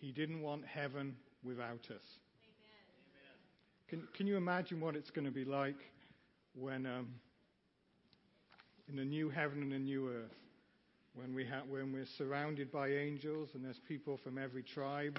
[0.00, 2.02] He didn't want heaven without us.
[3.88, 5.76] Can, can you imagine what it's going to be like
[6.58, 7.08] when, um,
[8.92, 10.34] in a new heaven and a new earth,
[11.14, 15.18] when, we ha- when we're surrounded by angels and there's people from every tribe,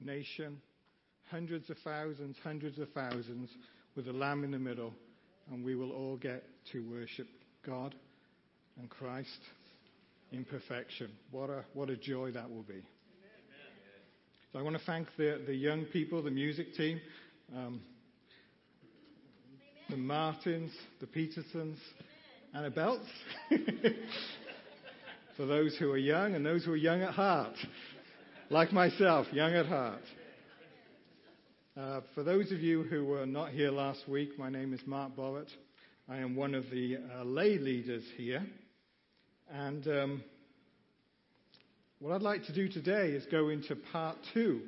[0.00, 0.60] nation,
[1.30, 3.50] hundreds of thousands, hundreds of thousands,
[3.96, 4.92] with a lamb in the middle,
[5.50, 7.26] and we will all get to worship
[7.64, 7.94] God
[8.78, 9.40] and Christ
[10.32, 11.10] in perfection.
[11.30, 12.82] What a, what a joy that will be.
[14.52, 17.00] So I want to thank the, the young people, the music team,
[17.56, 17.80] um,
[19.88, 21.78] the Martins, the Petersons,
[22.52, 23.06] and the Belts.
[25.36, 27.54] For those who are young and those who are young at heart,
[28.50, 30.02] like myself, young at heart.
[31.76, 35.16] Uh, for those of you who were not here last week, my name is Mark
[35.16, 35.48] Borrett.
[36.08, 38.44] I am one of the uh, lay leaders here.
[39.52, 40.24] And um,
[41.98, 44.60] what I'd like to do today is go into part two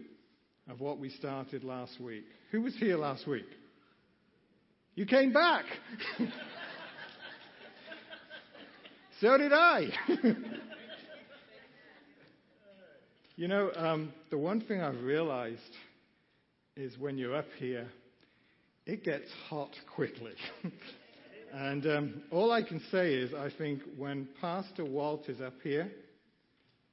[0.68, 2.24] of what we started last week.
[2.50, 3.46] Who was here last week?
[4.96, 5.64] You came back.
[9.20, 9.86] so did I.
[13.36, 15.60] you know, um, the one thing I've realized
[16.76, 17.86] is when you're up here,
[18.84, 20.32] it gets hot quickly.
[21.52, 25.90] and um, all I can say is, I think when Pastor Walt is up here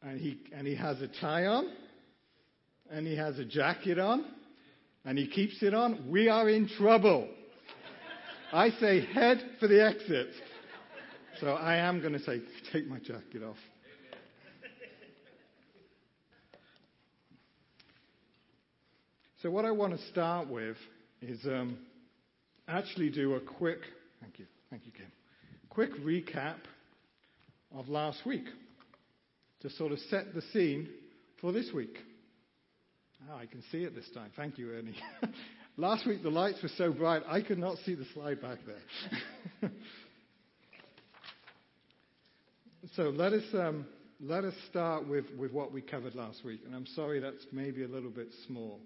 [0.01, 1.71] and he, and he has a tie on
[2.91, 4.25] and he has a jacket on
[5.05, 7.29] and he keeps it on, we are in trouble.
[8.51, 10.27] I say head for the exit.
[11.39, 12.41] So I am going to say,
[12.73, 13.55] take my jacket off.
[19.41, 20.75] So, what I want to start with
[21.21, 21.77] is um,
[22.67, 23.79] actually do a quick,
[24.21, 25.11] thank you, thank you, Kim,
[25.69, 26.57] quick recap
[27.75, 28.45] of last week
[29.61, 30.89] to sort of set the scene
[31.41, 31.97] for this week.
[33.29, 34.31] Oh, I can see it this time.
[34.35, 34.95] Thank you, Ernie.
[35.77, 39.71] last week the lights were so bright I could not see the slide back there.
[42.95, 43.85] so let us um,
[44.21, 47.83] let us start with, with what we covered last week, and I'm sorry that's maybe
[47.83, 48.81] a little bit small.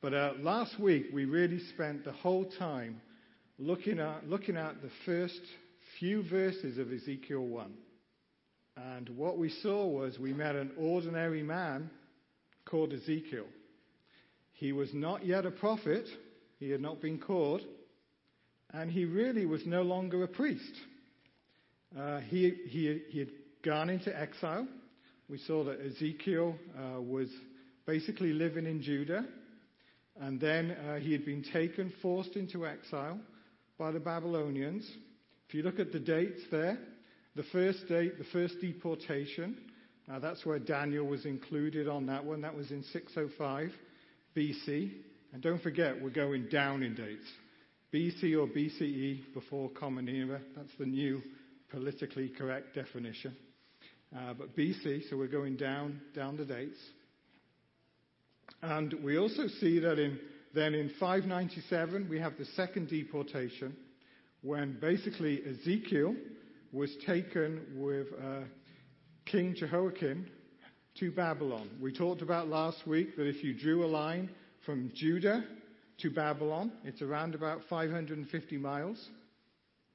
[0.00, 3.00] But uh, last week, we really spent the whole time
[3.58, 5.40] looking at, looking at the first
[5.98, 7.72] few verses of Ezekiel 1.
[8.76, 11.90] And what we saw was we met an ordinary man
[12.64, 13.46] called Ezekiel.
[14.52, 16.06] He was not yet a prophet,
[16.58, 17.62] he had not been called,
[18.72, 20.74] and he really was no longer a priest.
[21.98, 23.30] Uh, he, he, he had
[23.64, 24.66] gone into exile.
[25.28, 27.28] We saw that Ezekiel uh, was
[27.86, 29.26] basically living in Judah
[30.20, 33.18] and then uh, he had been taken, forced into exile
[33.78, 34.88] by the Babylonians.
[35.48, 36.78] If you look at the dates there,
[37.34, 39.56] the first date, the first deportation,
[40.10, 42.42] uh, that's where Daniel was included on that one.
[42.42, 43.70] That was in 605
[44.36, 44.92] BC.
[45.32, 47.26] And don't forget, we're going down in dates.
[47.92, 50.40] BC or BCE before Common Era.
[50.56, 51.22] That's the new
[51.70, 53.36] politically correct definition.
[54.14, 56.78] Uh, but BC, so we're going down down the dates.
[58.60, 60.18] And we also see that in,
[60.54, 63.76] then in 597, we have the second deportation,
[64.42, 66.14] when basically Ezekiel
[66.72, 68.40] was taken with uh,
[69.26, 70.26] King Jehoiachin
[70.98, 71.70] to Babylon.
[71.80, 74.30] We talked about last week that if you drew a line
[74.66, 75.44] from Judah
[75.98, 79.08] to Babylon, it's around about 550 miles.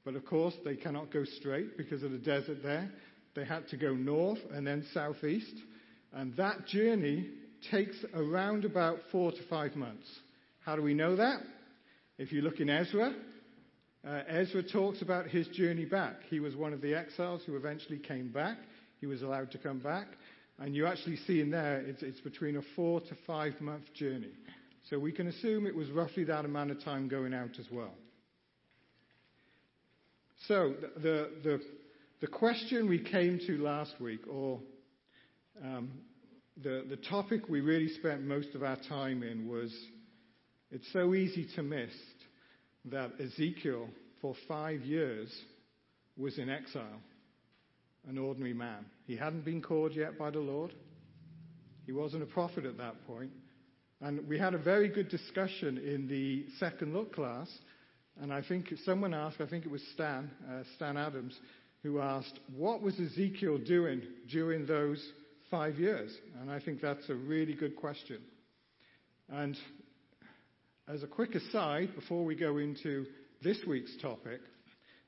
[0.05, 2.89] But of course, they cannot go straight because of the desert there.
[3.35, 5.53] They had to go north and then southeast.
[6.13, 7.29] And that journey
[7.69, 10.07] takes around about four to five months.
[10.67, 11.39] How do we know that?
[12.17, 13.15] If you look in Ezra,
[14.05, 16.15] uh, Ezra talks about his journey back.
[16.29, 18.57] He was one of the exiles who eventually came back.
[18.99, 20.07] He was allowed to come back.
[20.59, 24.31] And you actually see in there, it's, it's between a four to five month journey.
[24.89, 27.93] So we can assume it was roughly that amount of time going out as well.
[30.49, 31.61] So the, the,
[32.19, 34.59] the question we came to last week, or
[35.63, 35.91] um,
[36.61, 39.73] the, the topic we really spent most of our time in was
[40.71, 41.91] it's so easy to miss
[42.85, 43.87] that Ezekiel,
[44.21, 45.33] for five years,
[46.17, 46.99] was in exile,
[48.07, 48.85] an ordinary man.
[49.05, 50.73] He hadn't been called yet by the Lord.
[51.85, 53.31] He wasn't a prophet at that point.
[54.01, 57.49] And we had a very good discussion in the second look class.
[58.21, 61.37] And I think someone asked, I think it was Stan, uh, Stan Adams,
[61.83, 65.03] who asked, What was Ezekiel doing during those
[65.49, 66.11] five years?
[66.41, 68.19] And I think that's a really good question.
[69.29, 69.57] And
[70.87, 73.05] as a quick aside, before we go into
[73.43, 74.39] this week's topic,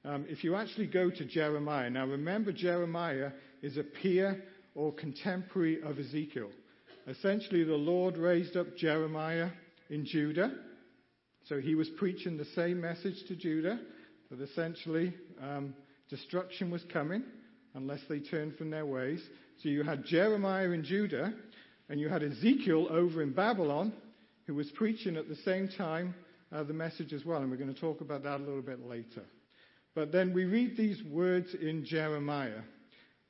[0.04, 3.31] um, if you actually go to Jeremiah, now remember Jeremiah
[3.62, 4.44] is a peer
[4.76, 6.50] or contemporary of Ezekiel.
[7.08, 9.50] Essentially, the Lord raised up Jeremiah
[9.90, 10.52] in Judah.
[11.46, 13.80] So he was preaching the same message to Judah
[14.30, 15.74] that essentially um,
[16.10, 17.24] destruction was coming
[17.74, 19.22] unless they turned from their ways.
[19.64, 21.34] So you had Jeremiah in Judah,
[21.88, 23.94] and you had Ezekiel over in Babylon,
[24.50, 26.16] who was preaching at the same time
[26.51, 27.40] uh, the message as well.
[27.40, 29.22] And we're going to talk about that a little bit later.
[29.94, 32.62] But then we read these words in Jeremiah.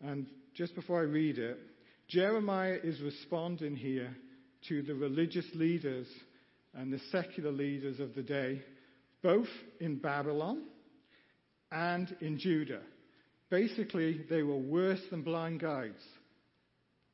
[0.01, 1.59] And just before I read it,
[2.07, 4.15] Jeremiah is responding here
[4.69, 6.07] to the religious leaders
[6.73, 8.61] and the secular leaders of the day,
[9.21, 9.49] both
[9.81, 10.63] in Babylon
[11.69, 12.83] and in Judah.
[13.49, 16.01] Basically, they were worse than blind guides.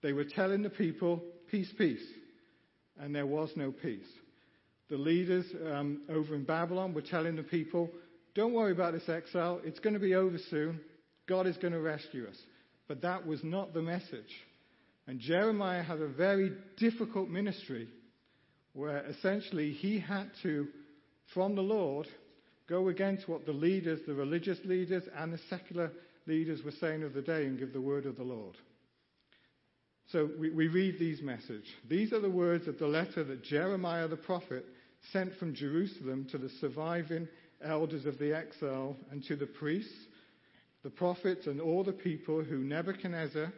[0.04, 2.06] They were telling the people, peace, peace.
[3.00, 4.08] And there was no peace.
[4.90, 7.90] The leaders um, over in Babylon were telling the people,
[8.36, 9.60] don't worry about this exile.
[9.64, 10.80] It's going to be over soon.
[11.28, 12.38] God is going to rescue us.
[12.88, 14.32] But that was not the message.
[15.08, 17.88] And Jeremiah had a very difficult ministry
[18.74, 20.68] where essentially he had to,
[21.34, 22.08] from the Lord,
[22.68, 25.92] go against what the leaders, the religious leaders, and the secular
[26.28, 28.56] leaders were saying of the day and give the word of the Lord.
[30.12, 31.66] So we, we read these messages.
[31.90, 34.66] These are the words of the letter that Jeremiah the prophet
[35.12, 37.28] sent from Jerusalem to the surviving
[37.64, 39.94] elders of the exile and to the priests,
[40.84, 43.52] the prophets, and all the people who Nebuchadnezzar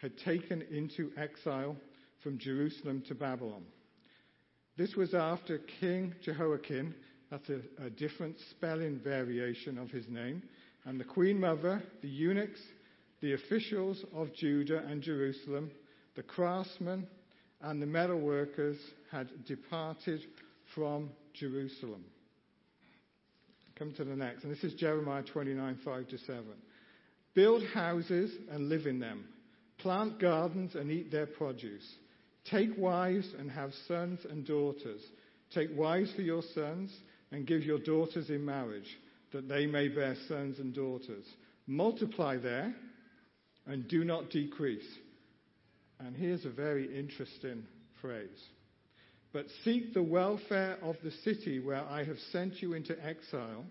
[0.00, 1.76] had taken into exile
[2.22, 3.64] from Jerusalem to Babylon.
[4.76, 6.94] This was after King Jehoiakim,
[7.30, 10.42] that's a, a different spelling variation of his name,
[10.84, 12.60] and the queen mother, the eunuchs,
[13.20, 15.70] the officials of Judah and Jerusalem,
[16.14, 17.06] the craftsmen,
[17.60, 18.76] and the metal workers
[19.10, 20.20] had departed
[20.74, 22.04] from Jerusalem.
[23.78, 26.44] Come to the next, and this is Jeremiah 29 5 to 7.
[27.34, 29.24] Build houses and live in them,
[29.78, 31.86] plant gardens and eat their produce.
[32.50, 35.00] Take wives and have sons and daughters.
[35.54, 36.92] Take wives for your sons
[37.30, 38.98] and give your daughters in marriage,
[39.32, 41.24] that they may bear sons and daughters.
[41.66, 42.74] Multiply there
[43.66, 44.86] and do not decrease.
[46.04, 47.64] And here's a very interesting
[48.00, 48.28] phrase.
[49.32, 53.64] But seek the welfare of the city where I have sent you into exile,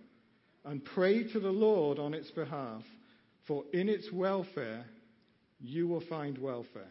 [0.64, 2.84] and pray to the Lord on its behalf,
[3.48, 4.86] for in its welfare
[5.60, 6.84] you will find welfare.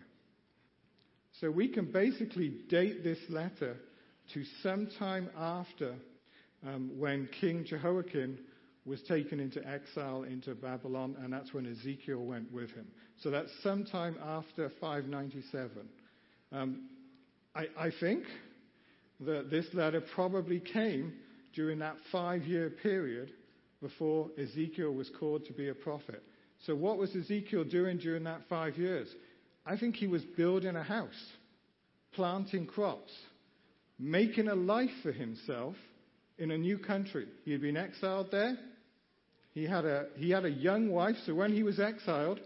[1.40, 3.76] So we can basically date this letter
[4.34, 5.94] to sometime after
[6.66, 8.38] um, when King Jehoiachin
[8.84, 12.86] was taken into exile into Babylon, and that's when Ezekiel went with him.
[13.22, 15.70] So that's sometime after 597.
[16.52, 16.88] Um,
[17.54, 18.24] I, I think
[19.20, 21.12] that this letter probably came
[21.54, 23.32] during that five year period
[23.82, 26.22] before Ezekiel was called to be a prophet.
[26.66, 29.08] So, what was Ezekiel doing during that five years?
[29.64, 31.08] I think he was building a house,
[32.14, 33.12] planting crops,
[33.98, 35.74] making a life for himself
[36.38, 37.26] in a new country.
[37.44, 38.58] He had been exiled there.
[39.52, 42.40] He had a, he had a young wife, so when he was exiled,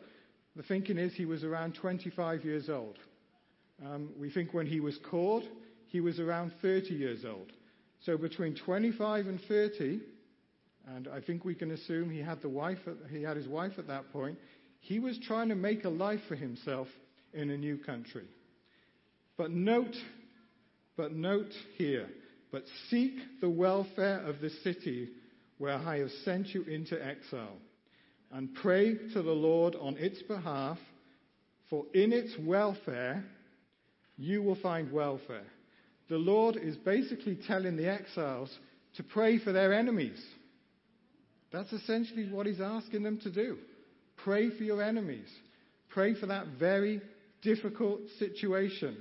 [0.56, 2.96] the thinking is he was around 25 years old.
[3.84, 5.44] Um, we think when he was called,
[5.86, 7.52] he was around 30 years old.
[8.04, 10.00] So between 25 and 30,
[10.86, 12.78] and I think we can assume he had the wife,
[13.10, 14.38] he had his wife at that point.
[14.80, 16.88] He was trying to make a life for himself
[17.32, 18.26] in a new country.
[19.36, 19.96] But note,
[20.96, 22.08] but note here,
[22.52, 25.08] but seek the welfare of the city
[25.58, 27.56] where I have sent you into exile,
[28.32, 30.78] and pray to the Lord on its behalf,
[31.70, 33.24] for in its welfare
[34.16, 35.46] you will find welfare
[36.08, 38.56] the Lord is basically telling the exiles
[38.96, 40.22] to pray for their enemies.
[41.52, 43.58] That's essentially what he's asking them to do.
[44.18, 45.28] Pray for your enemies.
[45.88, 47.00] Pray for that very
[47.42, 48.96] difficult situation.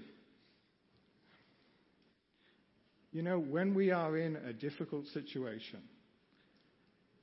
[3.11, 5.81] You know, when we are in a difficult situation,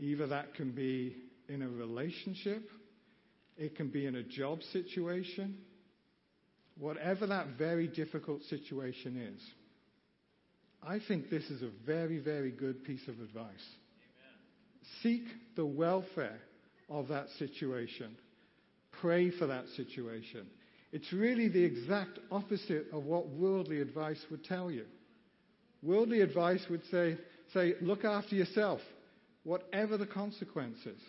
[0.01, 1.17] either that can be
[1.49, 2.69] in a relationship,
[3.57, 5.57] it can be in a job situation,
[6.79, 9.41] whatever that very difficult situation is
[10.83, 13.45] I think this is a very, very good piece of advice.
[13.45, 14.39] Amen.
[15.03, 15.25] Seek
[15.57, 16.39] the welfare
[16.89, 18.17] of that situation.
[19.01, 20.47] Pray for that situation.
[20.93, 24.87] It's really the exact opposite of what worldly advice would tell you.
[25.83, 27.17] Worldly advice would say,
[27.53, 28.81] say, look after yourself,
[29.45, 31.01] whatever the consequences.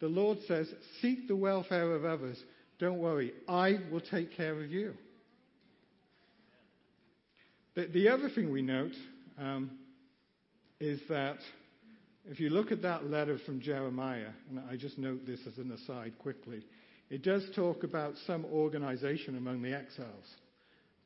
[0.00, 0.68] The Lord says,
[1.00, 2.42] seek the welfare of others.
[2.78, 4.94] Don't worry, I will take care of you.
[7.74, 8.92] The, the other thing we note
[9.38, 9.70] um,
[10.80, 11.38] is that
[12.28, 15.70] if you look at that letter from Jeremiah, and I just note this as an
[15.72, 16.62] aside quickly,
[17.08, 20.26] it does talk about some organization among the exiles.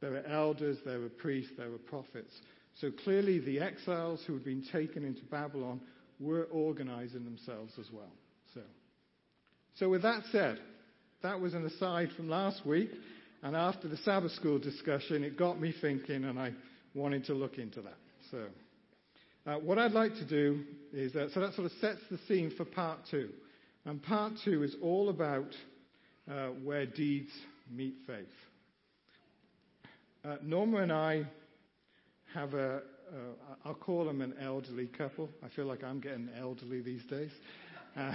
[0.00, 2.32] There were elders, there were priests, there were prophets.
[2.80, 5.80] So clearly, the exiles who had been taken into Babylon
[6.20, 8.12] were organizing themselves as well.
[8.54, 8.60] So,
[9.76, 10.58] so with that said,
[11.22, 12.90] that was an aside from last week.
[13.42, 16.52] And after the Sabbath school discussion, it got me thinking, and I
[16.94, 17.96] wanted to look into that.
[18.30, 18.44] So,
[19.46, 20.62] uh, what I'd like to do
[20.92, 23.30] is, uh, so that sort of sets the scene for part two.
[23.86, 25.48] And part two is all about
[26.30, 27.30] uh, where deeds
[27.70, 28.26] meet faith.
[30.22, 31.26] Uh, Norma and I
[32.34, 35.28] have a, uh, I'll call them an elderly couple.
[35.44, 37.30] I feel like I'm getting elderly these days.
[37.96, 38.12] Uh,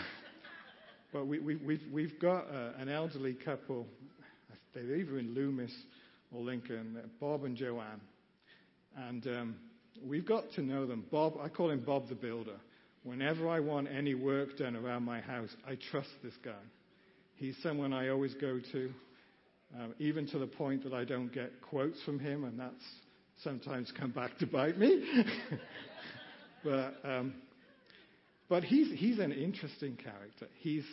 [1.14, 3.88] but we, we, we've, we've got uh, an elderly couple.
[4.74, 5.74] They're either in Loomis
[6.34, 8.02] or Lincoln, Bob and Joanne.
[8.98, 9.56] And um,
[10.04, 11.06] we've got to know them.
[11.12, 12.58] Bob, I call him Bob the Builder.
[13.04, 16.52] Whenever I want any work done around my house, I trust this guy.
[17.36, 18.92] He's someone I always go to,
[19.78, 22.84] um, even to the point that I don't get quotes from him, and that's
[23.44, 25.04] sometimes come back to bite me.
[26.63, 27.34] but um,
[28.50, 30.48] but he's he's an interesting character.
[30.60, 30.86] He's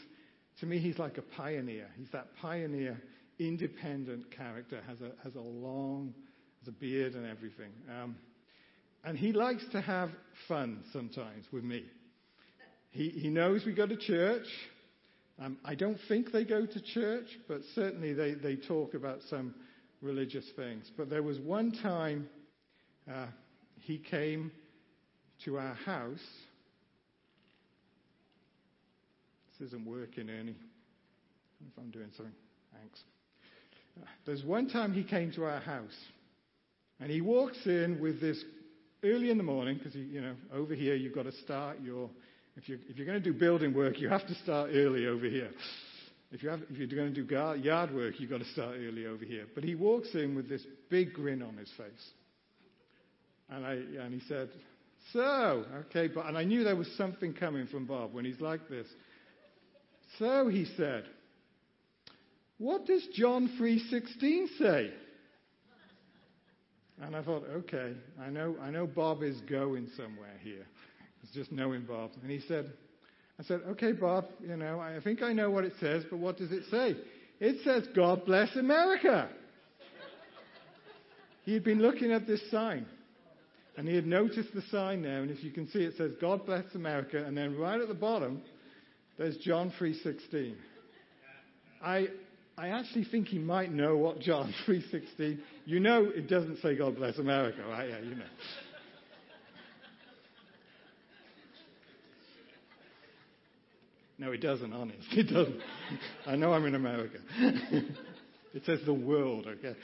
[0.61, 1.89] to me he's like a pioneer.
[1.97, 3.01] He's that pioneer,
[3.39, 4.81] independent character.
[4.87, 6.15] has a has a long
[6.61, 7.73] has a beard and everything.
[7.89, 8.17] Um,
[9.05, 10.11] and he likes to have
[10.47, 11.85] fun sometimes with me.
[12.91, 14.47] He, he knows we go to church.
[15.41, 19.55] Um, I don't think they go to church, but certainly they, they talk about some
[20.03, 20.91] religious things.
[20.97, 22.29] But there was one time
[23.11, 23.27] uh,
[23.81, 24.51] he came
[25.45, 26.21] to our house.
[29.59, 30.57] This isn't working, Ernie.
[31.61, 32.35] If I'm doing something,
[32.73, 33.01] thanks.
[34.01, 35.97] Uh, there's one time he came to our house,
[37.01, 38.43] and he walks in with this
[39.05, 42.11] early in the morning because you know over here you've got to start your
[42.57, 45.27] if you're, if you're going to do building work, you have to start early over
[45.27, 45.51] here.
[46.33, 49.45] If, you you're going to do yard work, you've got to start early over here.
[49.55, 52.11] But he walks in with this big grin on his face.
[53.51, 54.49] And, I, and he said,
[55.13, 58.67] So, okay, but, and I knew there was something coming from Bob when he's like
[58.71, 58.87] this.
[60.19, 61.05] So, he said,
[62.57, 64.91] What does John 3.16 say?
[67.03, 70.65] And I thought, okay, I know, I know Bob is going somewhere here.
[71.23, 72.13] It's just knowing Bob.
[72.23, 72.73] And he said,
[73.43, 76.37] I said, okay, Bob, you know, I think I know what it says, but what
[76.37, 76.95] does it say?
[77.41, 79.29] It says, God bless America.
[81.45, 82.87] he had been looking at this sign.
[83.77, 86.47] And he had noticed the sign there, and if you can see, it says, God
[86.47, 88.43] bless America, and then right at the bottom,
[89.19, 90.55] there's John 3.16.
[91.83, 92.09] I,
[92.57, 96.95] I actually think he might know what John 3.16, you know it doesn't say God
[96.95, 97.89] bless America, right?
[97.89, 98.25] Yeah, you know.
[104.23, 105.09] No, it doesn't, honest.
[105.11, 105.59] It doesn't.
[106.29, 107.19] I know I'm in America.
[107.41, 109.77] it says the world, okay?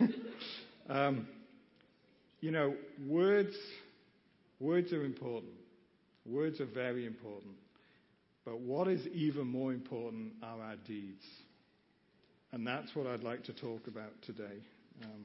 [0.88, 1.28] um,
[2.40, 2.74] you know,
[3.06, 3.54] words,
[4.58, 5.52] words are important.
[6.26, 7.54] Words are very important.
[8.44, 11.24] But what is even more important are our deeds.
[12.50, 14.58] And that's what I'd like to talk about today.
[15.04, 15.24] Um,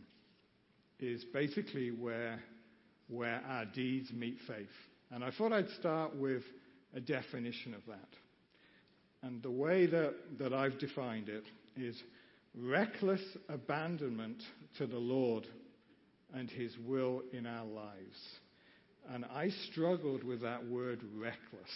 [0.99, 2.39] is basically where,
[3.07, 4.67] where our deeds meet faith.
[5.09, 6.43] And I thought I'd start with
[6.93, 8.09] a definition of that.
[9.21, 11.43] And the way that, that I've defined it
[11.75, 12.01] is
[12.55, 14.41] reckless abandonment
[14.77, 15.45] to the Lord
[16.33, 18.17] and His will in our lives.
[19.09, 21.69] And I struggled with that word reckless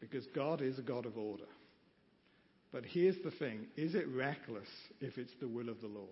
[0.00, 1.46] because God is a God of order.
[2.72, 4.68] But here's the thing is it reckless
[5.00, 6.08] if it's the will of the Lord?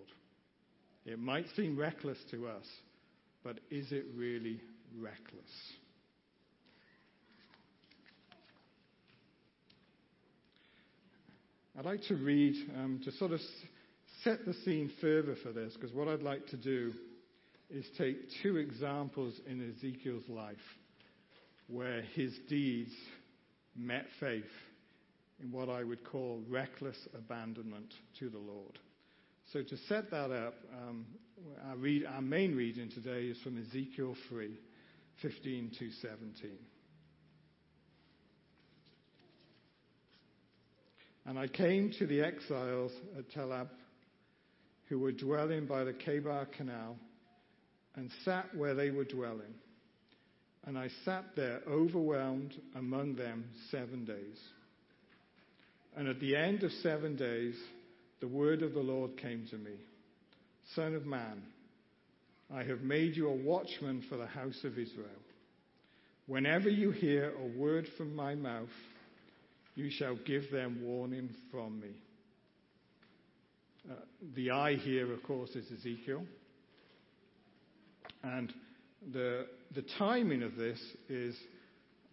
[1.07, 2.67] It might seem reckless to us,
[3.43, 4.61] but is it really
[4.99, 5.51] reckless?
[11.81, 13.41] I'd like to read um, to sort of
[14.23, 16.93] set the scene further for this, because what I'd like to do
[17.71, 20.59] is take two examples in Ezekiel's life
[21.69, 22.93] where his deeds
[23.75, 24.45] met faith
[25.43, 28.79] in what I would call reckless abandonment to the Lord.
[29.51, 30.57] So to set that up,
[30.87, 31.07] um,
[31.67, 34.51] our, read, our main reading today is from Ezekiel 3,
[35.23, 36.51] 15 to 17.
[41.27, 43.69] And I came to the exiles at Telab
[44.89, 46.97] who were dwelling by the Chebar Canal
[47.95, 49.55] and sat where they were dwelling.
[50.67, 54.39] And I sat there overwhelmed among them seven days.
[55.97, 57.55] And at the end of seven days,
[58.21, 59.77] the word of the Lord came to me
[60.75, 61.43] Son of man,
[62.55, 65.09] I have made you a watchman for the house of Israel.
[66.27, 68.69] Whenever you hear a word from my mouth,
[69.81, 71.89] you shall give them warning from me.
[73.91, 73.95] Uh,
[74.35, 76.23] the I here, of course, is Ezekiel.
[78.23, 78.53] And
[79.13, 81.35] the, the timing of this is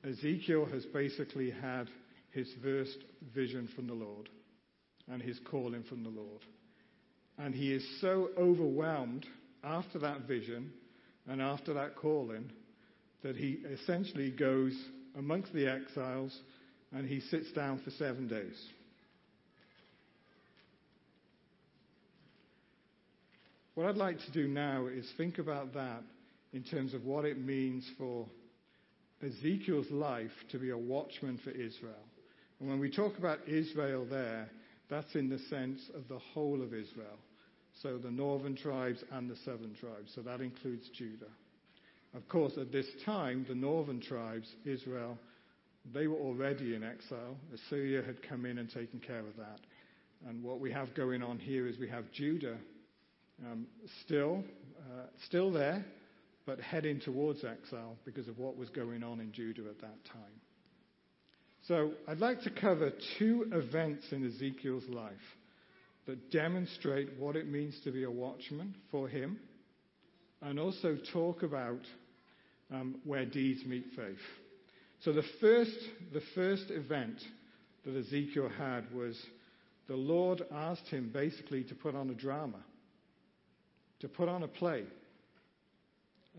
[0.08, 1.90] Ezekiel has basically had
[2.32, 2.98] his first
[3.36, 4.30] vision from the Lord
[5.10, 6.44] and his calling from the Lord.
[7.38, 9.26] And he is so overwhelmed
[9.62, 10.72] after that vision
[11.28, 12.50] and after that calling
[13.24, 14.74] that he essentially goes
[15.18, 16.40] amongst the exiles
[16.94, 18.62] and he sits down for seven days.
[23.76, 26.02] What I'd like to do now is think about that
[26.54, 28.26] in terms of what it means for
[29.24, 31.94] Ezekiel's life to be a watchman for Israel.
[32.60, 34.50] And when we talk about Israel there,
[34.90, 37.20] that's in the sense of the whole of Israel.
[37.84, 40.12] So the northern tribes and the southern tribes.
[40.16, 41.30] So that includes Judah.
[42.16, 45.20] Of course, at this time, the northern tribes, Israel,
[45.94, 47.36] they were already in exile.
[47.54, 49.60] Assyria had come in and taken care of that.
[50.28, 52.58] And what we have going on here is we have Judah
[53.46, 53.68] um,
[54.04, 54.44] still,
[54.80, 55.86] uh, still there,
[56.46, 60.42] but heading towards exile because of what was going on in Judah at that time.
[61.68, 65.14] So I'd like to cover two events in Ezekiel's life
[66.06, 69.38] that demonstrate what it means to be a watchman for him
[70.42, 71.82] and also talk about
[72.74, 74.18] um, where deeds meet faith.
[75.02, 75.78] So the first,
[76.14, 77.18] the first event
[77.86, 79.18] that Ezekiel had was
[79.88, 82.60] the Lord asked him basically to put on a drama,
[84.02, 84.84] to put on a play.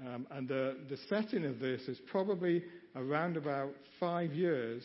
[0.06, 2.62] Um, and the, the setting of this is probably
[2.94, 4.82] around about five years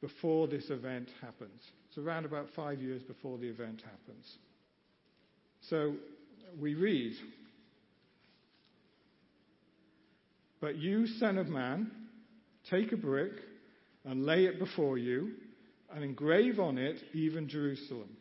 [0.00, 1.60] before this event happens.
[1.88, 4.26] It's around about five years before the event happens.
[5.68, 5.94] So
[6.60, 7.14] we read,
[10.60, 11.90] But you, Son of Man,
[12.70, 13.32] take a brick
[14.04, 15.32] and lay it before you,
[15.94, 18.16] and engrave on it even Jerusalem,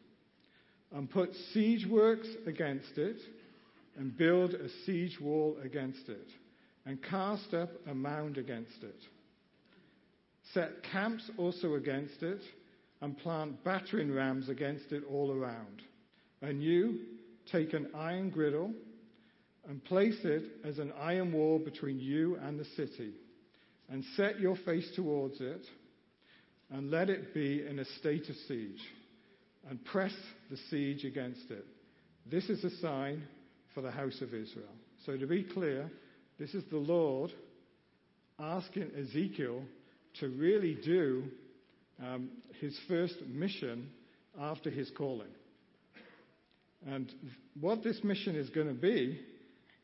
[0.94, 3.18] and put siege works against it,
[3.98, 6.30] and build a siege wall against it,
[6.86, 9.00] and cast up a mound against it.
[10.54, 12.42] Set camps also against it,
[13.02, 15.82] and plant battering rams against it all around.
[16.42, 17.00] And you
[17.52, 18.72] take an iron griddle
[19.68, 23.14] and place it as an iron wall between you and the city,
[23.90, 25.66] and set your face towards it,
[26.70, 28.82] and let it be in a state of siege,
[29.70, 30.14] and press
[30.50, 31.66] the siege against it.
[32.30, 33.24] This is a sign
[33.74, 34.74] for the house of Israel.
[35.06, 35.90] So, to be clear,
[36.38, 37.32] this is the Lord
[38.40, 39.62] asking Ezekiel
[40.20, 41.24] to really do
[42.04, 43.90] um, his first mission
[44.40, 45.30] after his calling.
[46.86, 47.12] And
[47.60, 49.20] what this mission is going to be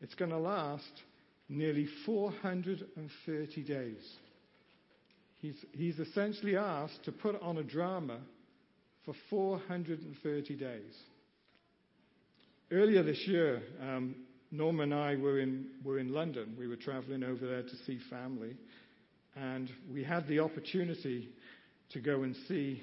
[0.04, 1.02] it's going to last
[1.50, 4.16] nearly 430 days.
[5.42, 8.20] He's, he's essentially asked to put on a drama
[9.06, 10.96] for 430 days.
[12.72, 14.16] Earlier this year, um,
[14.52, 16.56] Norm and I were in, were in London.
[16.58, 18.56] We were traveling over there to see family.
[19.36, 21.30] And we had the opportunity
[21.92, 22.82] to go and see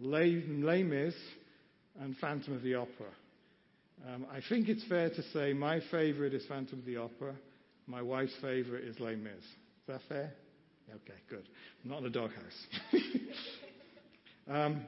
[0.00, 1.14] Les Mis
[2.00, 3.10] and Phantom of the Opera.
[4.08, 7.34] Um, I think it's fair to say my favorite is Phantom of the Opera.
[7.86, 9.32] My wife's favorite is Les Mis.
[9.32, 10.32] Is that fair?
[10.90, 11.48] Okay, good.
[11.84, 12.66] Not in the doghouse.
[14.50, 14.82] um,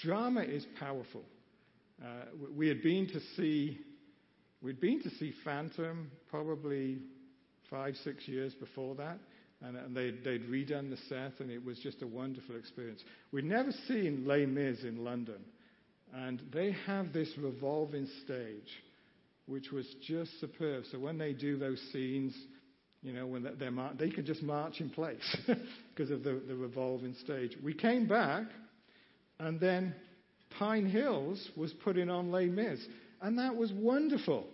[0.00, 1.22] drama is powerful.
[2.02, 3.78] Uh, we had been to see,
[4.62, 6.98] we'd been to see Phantom probably
[7.70, 9.18] five, six years before that,
[9.62, 13.02] and, and they'd, they'd, redone the set, and it was just a wonderful experience.
[13.32, 15.42] We'd never seen Les Mis in London.
[16.14, 18.68] And they have this revolving stage,
[19.46, 20.84] which was just superb.
[20.90, 22.34] So when they do those scenes,
[23.02, 25.36] you know, when they're mar- they can just march in place
[25.94, 27.56] because of the, the revolving stage.
[27.62, 28.44] We came back,
[29.38, 29.94] and then
[30.58, 32.80] Pine Hills was putting on Les Mis,
[33.20, 34.46] and that was wonderful.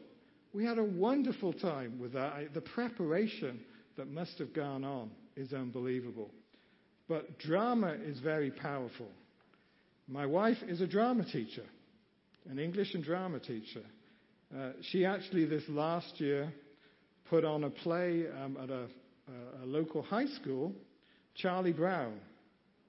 [0.52, 2.52] We had a wonderful time with that.
[2.54, 3.60] The preparation
[3.96, 6.30] that must have gone on is unbelievable.
[7.08, 9.08] But drama is very powerful.
[10.08, 11.64] My wife is a drama teacher,
[12.48, 13.82] an English and drama teacher.
[14.54, 16.52] Uh, she actually, this last year,
[17.28, 18.86] put on a play um, at a,
[19.62, 20.72] a, local high school,
[21.36, 22.14] Charlie Brown,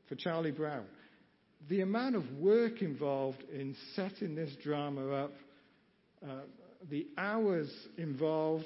[0.09, 0.85] for Charlie Brown.
[1.69, 5.33] The amount of work involved in setting this drama up,
[6.23, 6.41] uh,
[6.89, 8.65] the hours involved,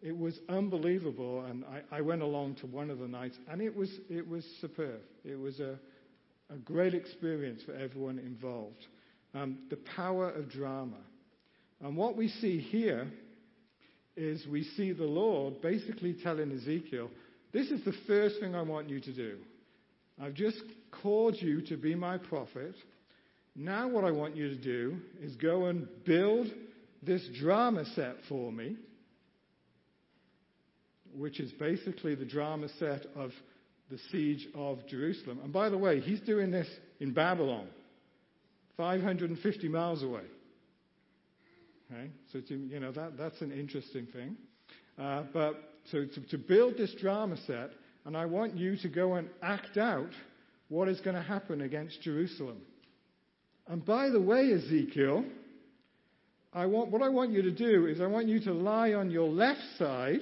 [0.00, 1.44] it was unbelievable.
[1.44, 4.44] And I, I, went along to one of the nights, and it was, it was
[4.60, 5.00] superb.
[5.24, 5.76] It was a,
[6.48, 8.86] a great experience for everyone involved.
[9.34, 10.98] Um, the power of drama.
[11.82, 13.08] And what we see here
[14.16, 17.10] is we see the Lord basically telling Ezekiel,
[17.52, 19.38] This is the first thing I want you to do.
[20.20, 20.62] I've just
[21.02, 22.74] called you to be my prophet.
[23.56, 26.48] Now, what I want you to do is go and build
[27.02, 28.76] this drama set for me,
[31.16, 33.30] which is basically the drama set of
[33.90, 35.40] the siege of Jerusalem.
[35.42, 36.68] And by the way, he's doing this
[37.00, 37.68] in Babylon,
[38.76, 40.24] 550 miles away.
[41.94, 42.10] Okay?
[42.32, 44.36] So, to, you know, that, that's an interesting thing.
[44.98, 45.54] Uh, but
[45.90, 47.70] so to, to build this drama set,
[48.04, 50.10] and I want you to go and act out
[50.68, 52.58] what is going to happen against Jerusalem.
[53.66, 55.24] And by the way, Ezekiel,
[56.52, 59.10] I want, what I want you to do is I want you to lie on
[59.10, 60.20] your left side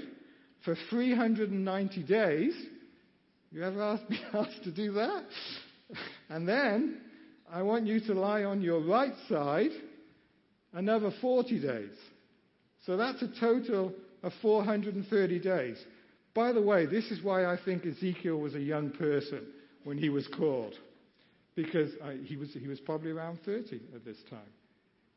[0.64, 2.54] for 390 days.
[3.50, 5.24] You ever asked, me asked to do that?
[6.28, 7.00] And then
[7.52, 9.72] I want you to lie on your right side
[10.72, 11.94] another 40 days.
[12.86, 15.82] So that's a total of 430 days.
[16.34, 19.46] By the way, this is why I think Ezekiel was a young person
[19.84, 20.74] when he was called.
[21.54, 24.40] Because I, he, was, he was probably around 30 at this time.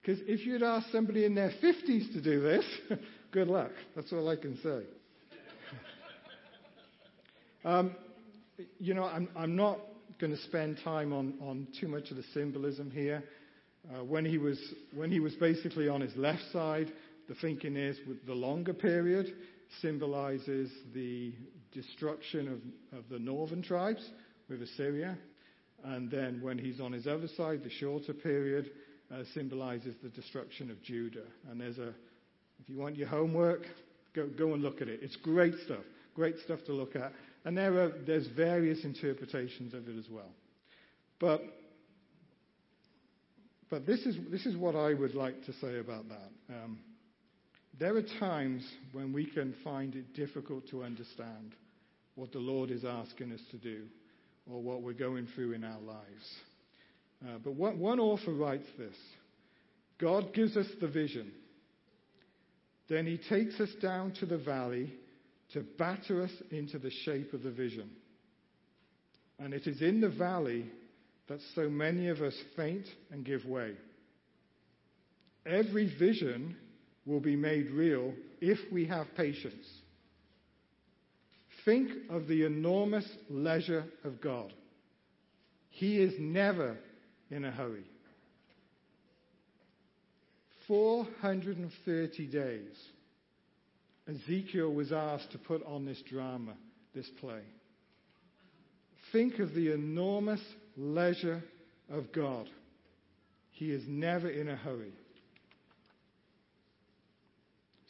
[0.01, 2.65] Because if you'd asked somebody in their 50s to do this,
[3.31, 3.71] good luck.
[3.95, 4.81] That's all I can say.
[7.65, 7.95] um,
[8.77, 9.79] you know, I'm, I'm not
[10.19, 13.23] going to spend time on, on too much of the symbolism here.
[13.93, 14.59] Uh, when, he was,
[14.93, 16.91] when he was basically on his left side,
[17.27, 19.33] the thinking is the longer period
[19.81, 21.33] symbolizes the
[21.71, 24.09] destruction of, of the northern tribes
[24.49, 25.17] with Assyria.
[25.83, 28.71] And then when he's on his other side, the shorter period
[29.13, 31.25] uh, symbolizes the destruction of Judah.
[31.49, 31.89] And there's a,
[32.59, 33.67] if you want your homework,
[34.15, 35.01] go, go and look at it.
[35.03, 35.83] It's great stuff.
[36.15, 37.11] Great stuff to look at.
[37.43, 40.31] And there are, there's various interpretations of it as well.
[41.19, 41.41] But,
[43.69, 46.55] but this, is, this is what I would like to say about that.
[46.55, 46.79] Um,
[47.79, 51.55] there are times when we can find it difficult to understand
[52.15, 53.83] what the Lord is asking us to do
[54.49, 56.35] or what we're going through in our lives.
[57.23, 58.95] Uh, but one, one author writes this
[59.99, 61.31] God gives us the vision.
[62.87, 64.93] Then he takes us down to the valley
[65.53, 67.89] to batter us into the shape of the vision.
[69.39, 70.65] And it is in the valley
[71.27, 73.73] that so many of us faint and give way.
[75.45, 76.55] Every vision
[77.05, 79.65] will be made real if we have patience.
[81.63, 84.53] Think of the enormous leisure of God.
[85.69, 86.77] He is never
[87.31, 87.85] in a hurry.
[90.67, 92.75] 430 days.
[94.07, 96.53] Ezekiel was asked to put on this drama,
[96.93, 97.41] this play.
[99.11, 100.41] Think of the enormous
[100.77, 101.43] leisure
[101.89, 102.47] of God.
[103.51, 104.93] He is never in a hurry.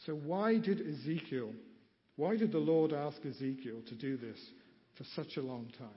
[0.06, 1.52] So, why did Ezekiel,
[2.15, 4.38] why did the Lord ask Ezekiel to do this
[4.95, 5.88] for such a long time?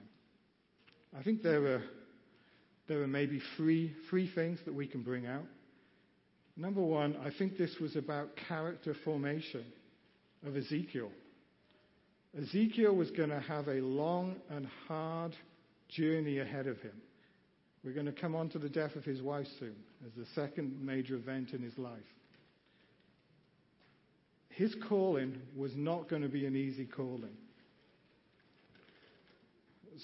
[1.17, 1.83] I think there are,
[2.87, 5.45] there are maybe three, three things that we can bring out.
[6.57, 9.63] Number one, I think this was about character formation
[10.45, 11.11] of Ezekiel.
[12.37, 15.35] Ezekiel was going to have a long and hard
[15.89, 17.01] journey ahead of him.
[17.83, 19.75] We're going to come on to the death of his wife soon
[20.05, 21.99] as the second major event in his life
[24.59, 27.37] his calling was not going to be an easy calling.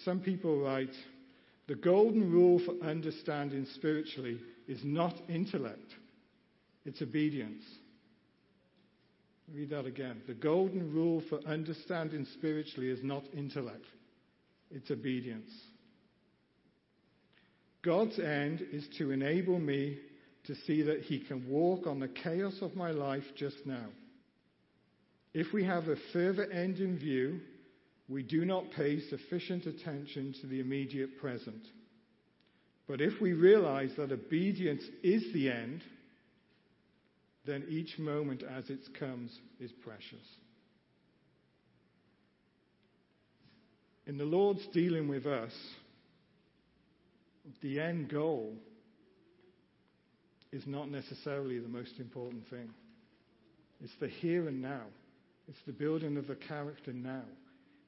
[0.06, 0.96] Some people write,
[1.68, 5.94] the golden rule for understanding spiritually is not intellect,
[6.86, 7.64] it's obedience.
[9.54, 10.22] Read that again.
[10.26, 13.86] The golden rule for understanding spiritually is not intellect,
[14.72, 15.52] it's obedience.
[17.86, 20.00] God's end is to enable me
[20.46, 23.86] to see that He can walk on the chaos of my life just now.
[25.34, 27.40] If we have a further end in view,
[28.10, 31.68] we do not pay sufficient attention to the immediate present.
[32.88, 35.82] But if we realize that obedience is the end,
[37.46, 40.26] then each moment as it comes is precious.
[44.08, 45.52] In the Lord's dealing with us,
[47.62, 48.54] the end goal
[50.52, 52.70] is not necessarily the most important thing.
[53.84, 54.84] It's the here and now.
[55.48, 57.26] It's the building of the character now.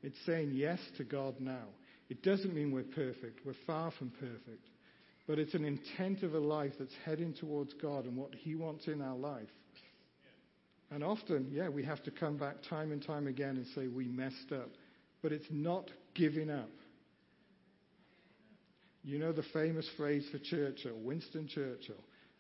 [0.04, 1.66] It's saying yes to God now.
[2.10, 3.46] It doesn't mean we're perfect.
[3.46, 4.68] We're far from perfect.
[5.28, 8.88] But it's an intent of a life that's heading towards God and what He wants
[8.88, 9.50] in our life.
[10.90, 14.08] And often, yeah, we have to come back time and time again and say we
[14.08, 14.70] messed up.
[15.22, 16.70] But it's not giving up.
[19.08, 21.96] You know the famous phrase for Churchill, Winston Churchill.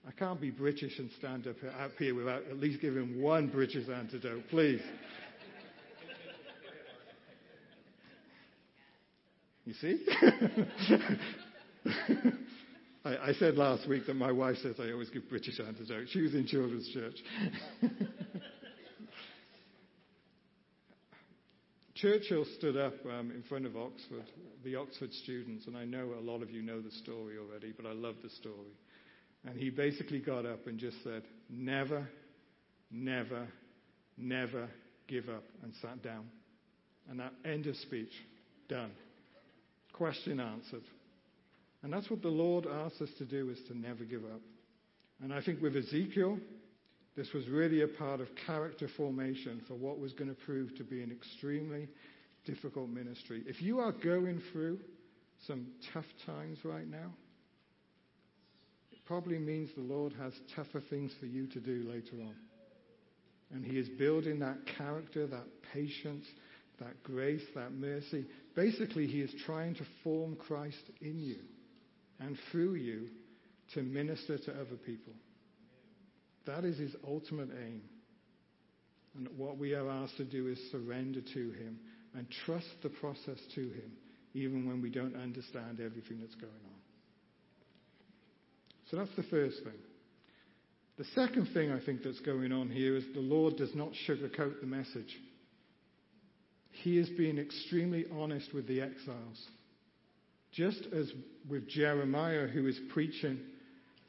[0.05, 1.55] I can't be British and stand up,
[1.97, 4.81] here without at least giving one British antidote, please.
[9.63, 10.05] You see?
[13.05, 16.11] I, I said last week that my wife says I always give British antidotes.
[16.11, 17.15] She was in children's church.
[21.97, 24.25] Churchill stood up um, in front of Oxford,
[24.63, 27.87] the Oxford students, and I know a lot of you know the story already, but
[27.87, 28.75] I love the story.
[29.45, 32.07] And he basically got up and just said, Never,
[32.91, 33.47] never,
[34.15, 34.69] never
[35.07, 36.25] give up, and sat down.
[37.09, 38.11] And that end of speech,
[38.69, 38.91] done.
[39.93, 40.83] Question answered.
[41.81, 44.41] And that's what the Lord asks us to do is to never give up.
[45.23, 46.37] And I think with Ezekiel,
[47.17, 50.83] this was really a part of character formation for what was going to prove to
[50.83, 51.87] be an extremely
[52.45, 53.41] difficult ministry.
[53.47, 54.79] If you are going through
[55.47, 57.11] some tough times right now,
[58.91, 62.35] it probably means the Lord has tougher things for you to do later on.
[63.51, 66.25] And He is building that character, that patience,
[66.79, 68.25] that grace, that mercy.
[68.55, 71.39] Basically, He is trying to form Christ in you
[72.19, 73.07] and through you
[73.73, 75.13] to minister to other people.
[76.47, 77.81] That is his ultimate aim.
[79.15, 81.79] And what we are asked to do is surrender to him
[82.15, 83.91] and trust the process to him,
[84.33, 86.77] even when we don't understand everything that's going on.
[88.89, 89.73] So that's the first thing.
[90.97, 94.61] The second thing I think that's going on here is the Lord does not sugarcoat
[94.61, 95.15] the message.
[96.71, 99.47] He is being extremely honest with the exiles.
[100.53, 101.11] Just as
[101.49, 103.39] with Jeremiah, who is preaching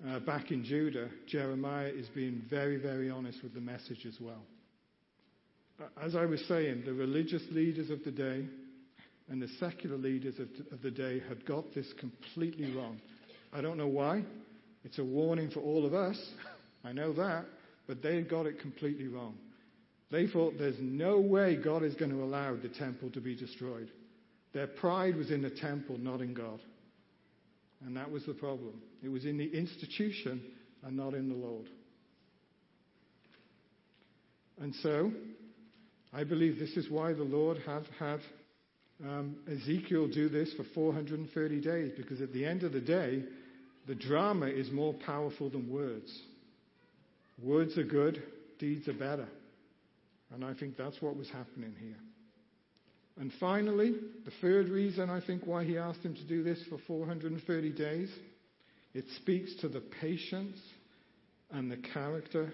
[0.07, 4.43] Uh, back in Judah, Jeremiah is being very, very honest with the message as well.
[5.81, 8.47] Uh, as I was saying, the religious leaders of the day
[9.29, 13.01] and the secular leaders of, of the day had got this completely wrong.
[13.53, 14.23] I don't know why.
[14.85, 16.19] It's a warning for all of us.
[16.85, 17.47] I know that.
[17.89, 19.35] But they got it completely wrong.
[20.13, 23.91] They thought there's no way God is going to allow the temple to be destroyed.
[24.55, 26.61] Their pride was in the temple, not in God.
[27.85, 28.81] And that was the problem.
[29.03, 30.43] It was in the institution
[30.83, 31.67] and not in the Lord.
[34.61, 35.13] And so,
[36.13, 38.21] I believe this is why the Lord had had
[39.05, 43.23] um, Ezekiel do this for 430 days, because at the end of the day,
[43.87, 46.13] the drama is more powerful than words.
[47.43, 48.23] Words are good,
[48.59, 49.29] deeds are better.
[50.35, 51.97] And I think that's what was happening here.
[53.19, 56.79] And finally, the third reason I think why he asked him to do this for
[56.87, 58.11] 430 days,
[58.95, 60.57] it speaks to the patience
[61.51, 62.53] and the character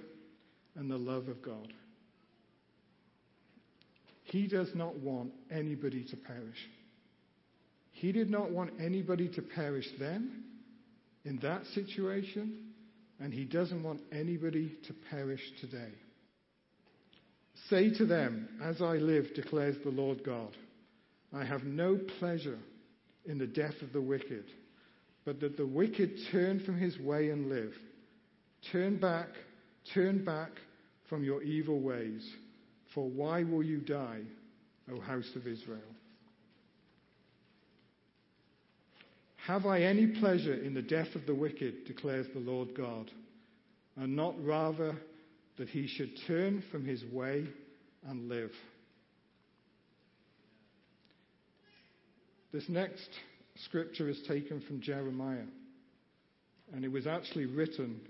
[0.75, 1.73] and the love of God.
[4.25, 6.69] He does not want anybody to perish.
[7.93, 10.45] He did not want anybody to perish then,
[11.25, 12.73] in that situation,
[13.21, 15.93] and he doesn't want anybody to perish today.
[17.69, 20.57] Say to them, As I live, declares the Lord God,
[21.33, 22.59] I have no pleasure
[23.27, 24.45] in the death of the wicked,
[25.25, 27.73] but that the wicked turn from his way and live.
[28.71, 29.29] Turn back,
[29.93, 30.51] turn back
[31.09, 32.29] from your evil ways,
[32.95, 34.21] for why will you die,
[34.93, 35.81] O house of Israel?
[39.47, 43.11] Have I any pleasure in the death of the wicked, declares the Lord God,
[43.97, 44.97] and not rather
[45.57, 47.47] that he should turn from his way
[48.09, 48.51] and live.
[52.53, 53.09] This next
[53.65, 55.47] scripture is taken from Jeremiah,
[56.73, 58.01] and it was actually written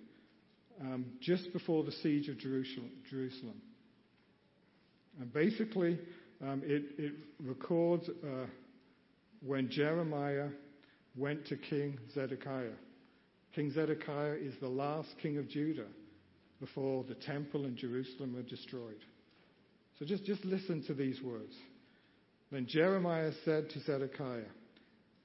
[0.80, 3.60] um, just before the siege of Jerusalem.
[5.20, 5.98] And basically,
[6.42, 8.46] um, it, it, records uh,
[9.46, 10.48] when Jeremiah
[11.16, 12.72] went to King Zedekiah.
[13.54, 15.86] King Zedekiah is the last king of Judah
[16.64, 19.04] before the temple in Jerusalem were destroyed.
[19.98, 21.52] So just, just listen to these words.
[22.50, 24.48] Then Jeremiah said to Zedekiah,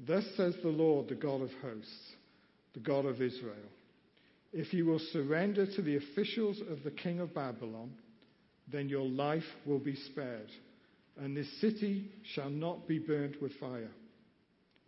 [0.06, 2.12] Thus says the Lord, the God of hosts,
[2.74, 3.56] the God of Israel,
[4.52, 7.92] if you will surrender to the officials of the king of Babylon,
[8.70, 10.50] then your life will be spared,
[11.22, 13.92] and this city shall not be burnt with fire,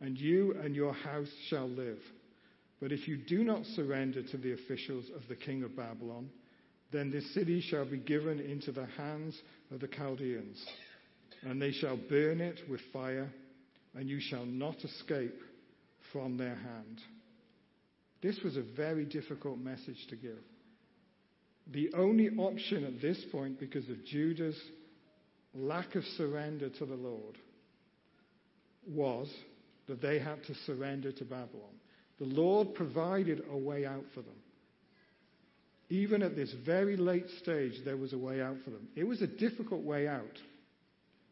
[0.01, 1.99] and you and your house shall live.
[2.81, 6.29] But if you do not surrender to the officials of the king of Babylon,
[6.91, 9.39] then this city shall be given into the hands
[9.71, 10.63] of the Chaldeans,
[11.43, 13.29] and they shall burn it with fire,
[13.95, 15.39] and you shall not escape
[16.11, 16.99] from their hand.
[18.21, 20.37] This was a very difficult message to give.
[21.71, 24.59] The only option at this point, because of Judah's
[25.53, 27.37] lack of surrender to the Lord,
[28.87, 29.29] was
[29.87, 31.75] that they had to surrender to Babylon.
[32.19, 34.35] The Lord provided a way out for them.
[35.91, 38.87] Even at this very late stage, there was a way out for them.
[38.95, 40.39] It was a difficult way out.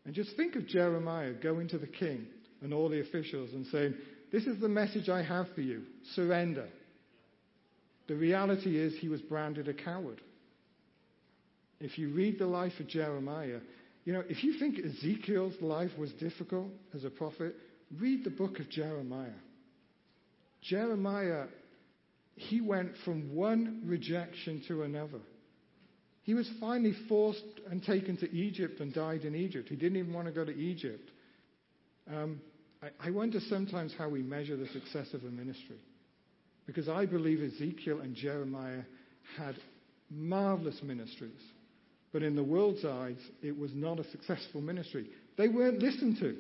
[0.04, 2.28] And just think of Jeremiah going to the king
[2.62, 3.94] and all the officials and saying,
[4.34, 6.68] This is the message I have for you surrender.
[8.10, 10.20] the reality is he was branded a coward.
[11.80, 13.60] If you read the life of Jeremiah,
[14.04, 17.56] you know, if you think Ezekiel's life was difficult as a prophet,
[17.98, 19.30] read the book of Jeremiah.
[20.62, 21.46] Jeremiah,
[22.40, 25.20] he went from one rejection to another.
[26.24, 29.68] He was finally forced and taken to Egypt and died in Egypt.
[29.68, 31.10] He didn't even want to go to Egypt.
[32.10, 32.40] Um,
[32.82, 35.76] I, I wonder sometimes how we measure the success of a ministry.
[36.66, 38.84] Because I believe Ezekiel and Jeremiah
[39.38, 39.56] had
[40.10, 41.42] marvelous ministries.
[42.14, 45.10] But in the world's eyes, it was not a successful ministry.
[45.38, 46.38] They weren't listened to.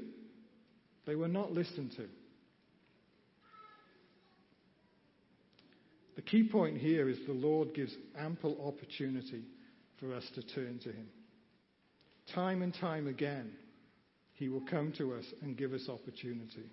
[1.06, 2.06] They were not listened to.
[6.30, 9.44] Key point here is the Lord gives ample opportunity
[10.00, 11.08] for us to turn to Him.
[12.34, 13.52] Time and time again,
[14.34, 16.70] He will come to us and give us opportunity.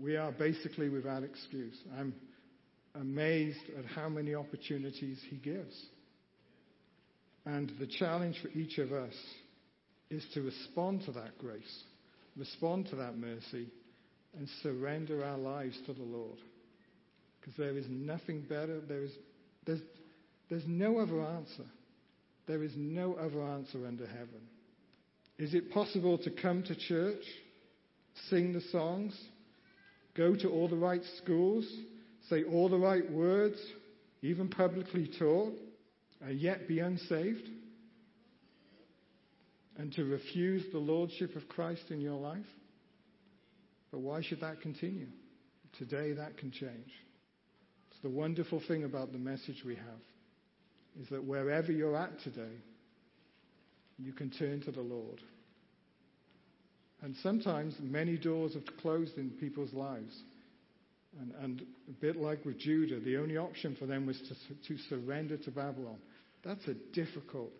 [0.00, 1.76] We are basically without excuse.
[1.98, 2.14] I'm
[2.94, 5.74] amazed at how many opportunities He gives.
[7.44, 9.14] And the challenge for each of us
[10.10, 11.82] is to respond to that grace,
[12.36, 13.68] respond to that mercy,
[14.36, 16.38] and surrender our lives to the Lord.
[17.44, 18.80] Because there is nothing better.
[18.80, 19.12] There is,
[19.66, 19.82] there's,
[20.48, 21.64] there's no other answer.
[22.46, 24.48] There is no other answer under heaven.
[25.38, 27.22] Is it possible to come to church,
[28.30, 29.14] sing the songs,
[30.16, 31.70] go to all the right schools,
[32.30, 33.60] say all the right words,
[34.22, 35.52] even publicly talk,
[36.22, 37.50] and yet be unsaved?
[39.76, 42.46] And to refuse the lordship of Christ in your life?
[43.90, 45.08] But why should that continue?
[45.76, 46.90] Today that can change.
[48.04, 52.52] The wonderful thing about the message we have is that wherever you're at today,
[53.98, 55.22] you can turn to the Lord.
[57.00, 60.14] And sometimes many doors have closed in people's lives.
[61.18, 64.82] And, and a bit like with Judah, the only option for them was to, to
[64.90, 65.96] surrender to Babylon.
[66.44, 67.52] That's a difficult,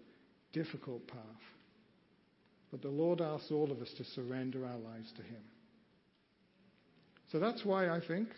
[0.53, 1.43] difficult path.
[2.71, 5.43] But the Lord asks all of us to surrender our lives to Him.
[7.33, 8.29] So that's why I think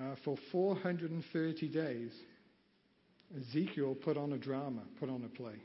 [0.00, 2.12] uh, for 430 days,
[3.36, 5.56] Ezekiel put on a drama, put on a play.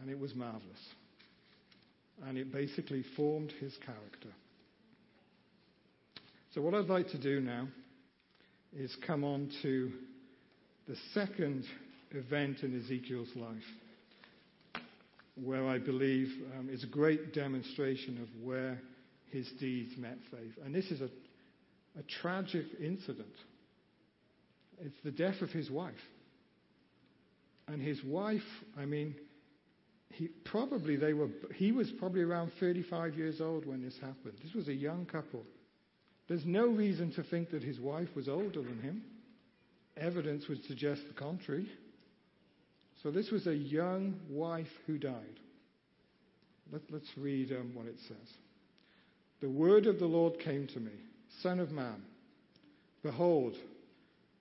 [0.00, 0.62] And it was marvelous.
[2.26, 4.28] And it basically formed his character.
[6.54, 7.66] So, what I'd like to do now
[8.76, 9.90] is come on to
[10.86, 11.64] the second
[12.12, 14.82] event in Ezekiel's life,
[15.42, 18.80] where I believe um, is a great demonstration of where
[19.30, 20.52] his deeds met faith.
[20.64, 21.08] And this is a,
[21.98, 23.34] a tragic incident.
[24.80, 25.94] It's the death of his wife.
[27.68, 28.42] And his wife,
[28.76, 29.14] I mean,
[30.10, 34.34] he probably they were he was probably around 35 years old when this happened.
[34.42, 35.44] This was a young couple.
[36.28, 39.02] There's no reason to think that his wife was older than him.
[39.96, 41.68] Evidence would suggest the contrary.
[43.02, 45.40] So this was a young wife who died.
[46.72, 48.28] Let, us read um, what it says.
[49.40, 50.92] The word of the Lord came to me,
[51.42, 52.02] Son of man,
[53.02, 53.54] behold,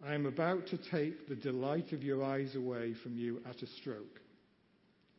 [0.05, 3.67] I am about to take the delight of your eyes away from you at a
[3.79, 4.19] stroke.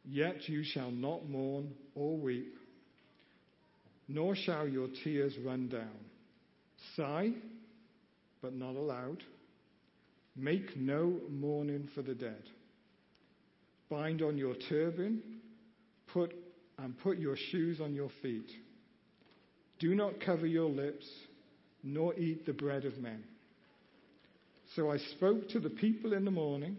[0.04, 2.54] Yet you shall not mourn or weep,
[4.08, 5.96] nor shall your tears run down.
[6.96, 7.30] Sigh,
[8.42, 9.22] but not aloud.
[10.36, 12.42] Make no mourning for the dead.
[13.88, 15.22] Bind on your turban,
[16.12, 16.34] put
[16.78, 18.50] and put your shoes on your feet.
[19.78, 21.06] Do not cover your lips,
[21.84, 23.22] nor eat the bread of men
[24.74, 26.76] so I spoke to the people in the morning,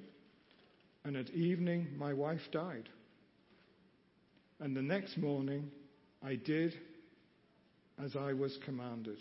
[1.03, 2.89] and at evening my wife died.
[4.59, 5.69] And the next morning
[6.23, 6.73] I did
[8.03, 9.17] as I was commanded.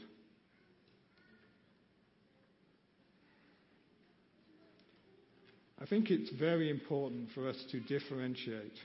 [5.80, 8.78] I think it's very important for us to differentiate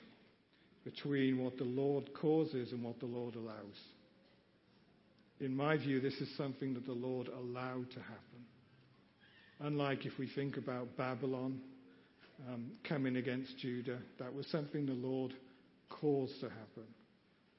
[0.83, 3.55] between what the Lord causes and what the Lord allows.
[5.39, 8.45] In my view, this is something that the Lord allowed to happen.
[9.61, 11.59] Unlike if we think about Babylon
[12.49, 15.33] um, coming against Judah, that was something the Lord
[15.89, 16.87] caused to happen.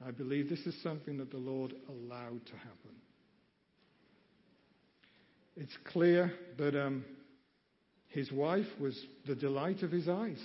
[0.07, 2.97] I believe this is something that the Lord allowed to happen.
[5.57, 7.05] It's clear that um,
[8.09, 10.41] his wife was the delight of his eyes.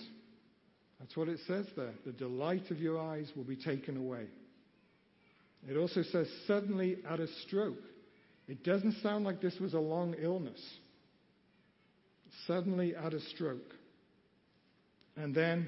[1.00, 1.94] That's what it says there.
[2.06, 4.26] The delight of your eyes will be taken away.
[5.68, 7.82] It also says, suddenly at a stroke.
[8.48, 10.62] It doesn't sound like this was a long illness
[12.48, 13.74] suddenly at a stroke.
[15.16, 15.68] And then,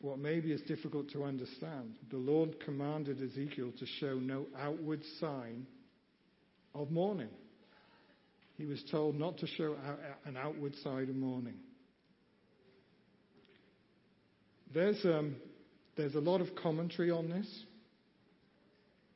[0.00, 5.66] what maybe is difficult to understand, the Lord commanded Ezekiel to show no outward sign
[6.74, 7.28] of mourning.
[8.56, 9.76] he was told not to show
[10.24, 11.56] an outward side of mourning.
[14.72, 15.36] There's, um,
[15.96, 17.64] there's a lot of commentary on this.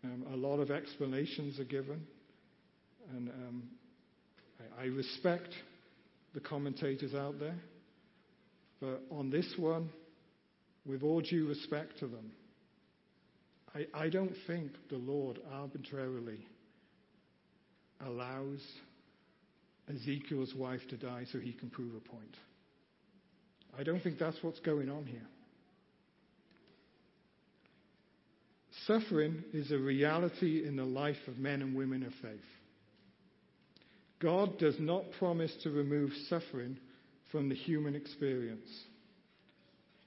[0.06, 2.06] Um, a lot of explanations are given.
[3.14, 3.62] And um,
[4.78, 5.52] I, I respect
[6.34, 7.56] the commentators out there.
[8.80, 9.88] But on this one,
[10.84, 12.30] with all due respect to them,
[13.74, 16.46] I, I don't think the Lord arbitrarily
[18.06, 18.60] allows
[19.88, 22.36] Ezekiel's wife to die so he can prove a point.
[23.78, 25.26] I don't think that's what's going on here.
[28.86, 32.40] Suffering is a reality in the life of men and women of faith.
[34.20, 36.78] God does not promise to remove suffering
[37.32, 38.68] from the human experience,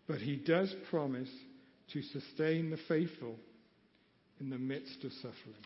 [0.08, 1.30] but He does promise
[1.94, 3.36] to sustain the faithful
[4.40, 5.66] in the midst of suffering.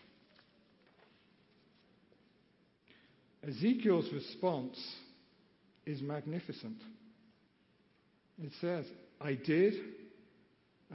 [3.46, 4.78] Ezekiel's response
[5.86, 6.78] is magnificent.
[8.42, 8.86] It says,
[9.20, 9.74] I did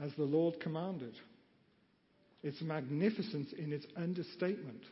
[0.02, 1.14] as the Lord commanded.
[2.42, 4.82] It's magnificence in its understatement.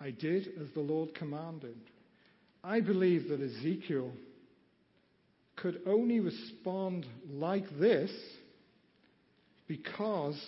[0.00, 1.76] I did as the Lord commanded.
[2.64, 4.12] I believe that Ezekiel
[5.56, 8.10] could only respond like this
[9.68, 10.40] because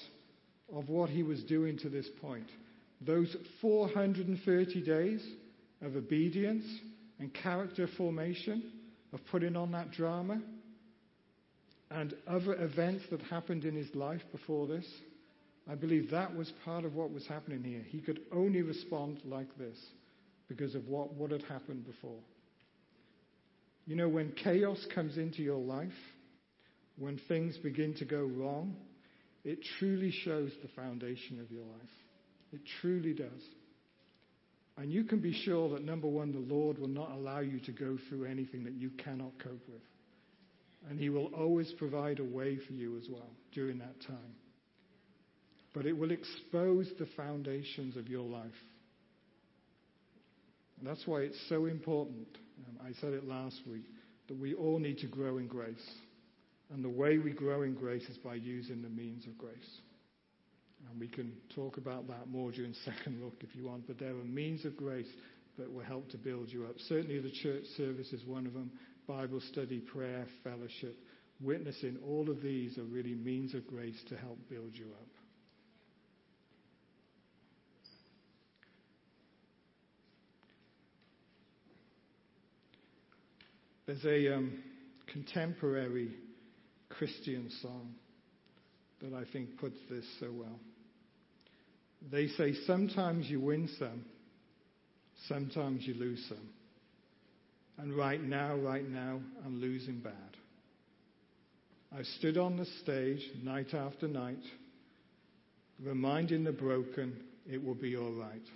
[0.75, 2.47] of what he was doing to this point.
[3.01, 5.25] Those 430 days
[5.83, 6.65] of obedience
[7.19, 8.73] and character formation,
[9.13, 10.41] of putting on that drama,
[11.91, 14.87] and other events that happened in his life before this.
[15.71, 17.83] I believe that was part of what was happening here.
[17.87, 19.77] He could only respond like this
[20.49, 22.19] because of what, what had happened before.
[23.87, 25.91] You know, when chaos comes into your life,
[26.99, 28.77] when things begin to go wrong,
[29.45, 31.91] it truly shows the foundation of your life.
[32.53, 33.43] It truly does.
[34.77, 37.73] And you can be sure that number one, the Lord will not allow you to
[37.73, 39.83] go through anything that you cannot cope with.
[40.89, 44.35] And He will always provide a way for you as well during that time
[45.75, 48.51] but it will expose the foundations of your life.
[50.79, 52.27] And that's why it's so important.
[52.67, 53.85] Um, I said it last week
[54.29, 55.91] that we all need to grow in grace.
[56.73, 59.81] And the way we grow in grace is by using the means of grace.
[60.91, 64.11] And we can talk about that more during second look if you want, but there
[64.11, 65.09] are means of grace
[65.59, 66.75] that will help to build you up.
[66.89, 68.71] Certainly the church service is one of them.
[69.07, 70.97] Bible study, prayer, fellowship,
[71.41, 75.07] witnessing, all of these are really means of grace to help build you up.
[83.93, 84.63] There's a um,
[85.13, 86.15] contemporary
[86.89, 87.91] Christian song
[89.03, 90.59] that I think puts this so well.
[92.11, 94.07] They say, Sometimes you win some,
[95.29, 96.49] sometimes you lose some.
[97.77, 100.13] And right now, right now, I'm losing bad.
[101.95, 104.43] I've stood on the stage night after night,
[105.85, 107.15] reminding the broken
[107.47, 108.49] it will be all right.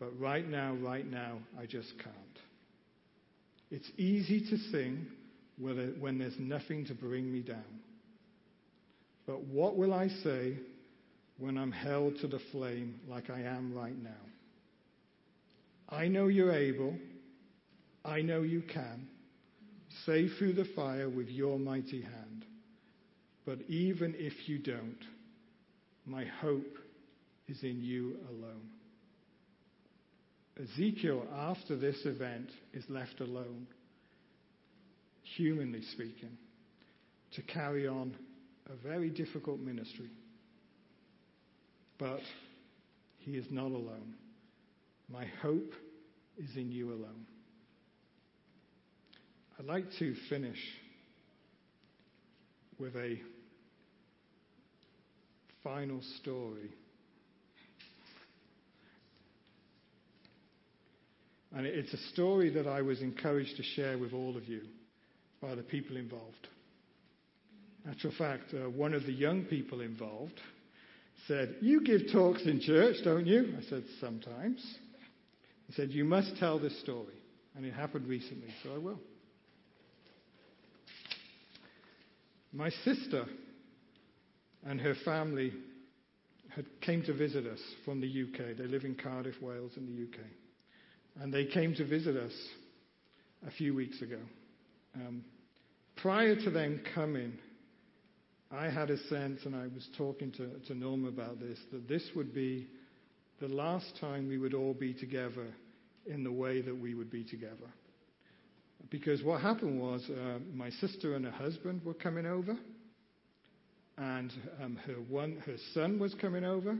[0.00, 2.29] But right now, right now, I just can't.
[3.70, 5.06] It's easy to sing
[5.58, 7.80] when there's nothing to bring me down.
[9.26, 10.56] But what will I say
[11.38, 14.10] when I'm held to the flame like I am right now?
[15.88, 16.96] I know you're able.
[18.04, 19.06] I know you can.
[20.06, 22.44] Save through the fire with your mighty hand.
[23.44, 25.04] But even if you don't,
[26.06, 26.78] my hope
[27.48, 28.68] is in you alone.
[30.60, 33.66] Ezekiel, after this event, is left alone,
[35.22, 36.36] humanly speaking,
[37.32, 38.14] to carry on
[38.68, 40.10] a very difficult ministry.
[41.98, 42.20] But
[43.18, 44.14] he is not alone.
[45.08, 45.72] My hope
[46.36, 47.26] is in you alone.
[49.58, 50.58] I'd like to finish
[52.78, 53.20] with a
[55.62, 56.70] final story
[61.54, 64.62] And it's a story that I was encouraged to share with all of you
[65.42, 66.48] by the people involved.
[67.88, 70.38] Actual fact, uh, one of the young people involved
[71.26, 73.54] said, You give talks in church, don't you?
[73.58, 74.64] I said, Sometimes.
[75.66, 77.14] He said, You must tell this story.
[77.56, 79.00] And it happened recently, so I will.
[82.52, 83.26] My sister
[84.64, 85.52] and her family
[86.54, 88.56] had came to visit us from the UK.
[88.56, 90.24] They live in Cardiff, Wales, in the UK.
[91.18, 92.32] And they came to visit us
[93.46, 94.18] a few weeks ago.
[94.94, 95.24] Um,
[95.96, 97.38] prior to them coming,
[98.50, 102.02] I had a sense, and I was talking to, to Norma about this, that this
[102.16, 102.66] would be
[103.40, 105.46] the last time we would all be together
[106.06, 107.70] in the way that we would be together.
[108.90, 112.56] Because what happened was uh, my sister and her husband were coming over,
[113.96, 114.32] and
[114.62, 116.76] um, her one her son was coming over,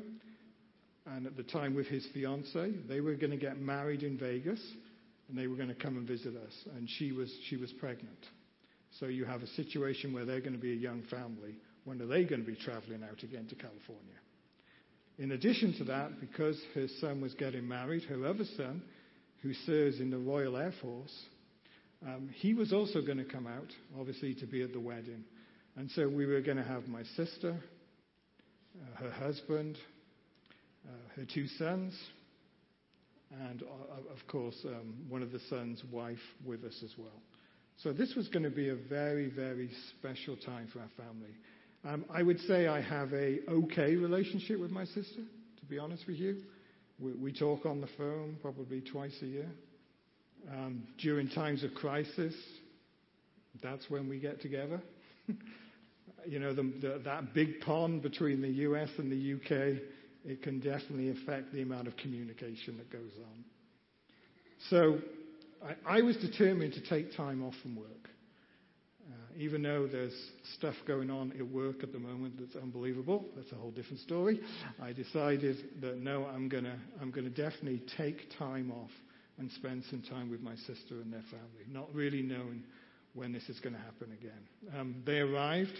[1.16, 4.60] and at the time with his fiance, they were going to get married in Vegas,
[5.28, 8.26] and they were going to come and visit us, and she was she was pregnant.
[8.98, 11.54] So you have a situation where they're going to be a young family.
[11.84, 14.18] When are they going to be traveling out again to California?
[15.18, 18.82] In addition to that, because her son was getting married, her other son,
[19.42, 21.14] who serves in the Royal Air Force,
[22.06, 25.24] um, he was also going to come out, obviously, to be at the wedding.
[25.76, 27.56] And so we were going to have my sister,
[28.80, 29.76] uh, her husband,
[31.16, 31.98] her two sons,
[33.42, 37.20] and uh, of course, um, one of the sons' wife with us as well.
[37.82, 41.30] So this was going to be a very, very special time for our family.
[41.84, 45.22] Um, I would say I have a okay relationship with my sister,
[45.60, 46.42] to be honest with you.
[46.98, 49.48] We, we talk on the phone probably twice a year.
[50.52, 52.34] Um, during times of crisis,
[53.62, 54.80] that's when we get together.
[56.26, 59.80] you know, the, the, that big pond between the US and the UK,
[60.24, 63.44] it can definitely affect the amount of communication that goes on.
[64.68, 64.98] So
[65.86, 67.86] I, I was determined to take time off from work.
[69.08, 70.14] Uh, even though there's
[70.56, 74.40] stuff going on at work at the moment that's unbelievable, that's a whole different story.
[74.80, 78.90] I decided that no, I'm going to I'm to definitely take time off
[79.38, 82.62] and spend some time with my sister and their family, not really knowing
[83.14, 84.78] when this is going to happen again.
[84.78, 85.76] Um, they arrived,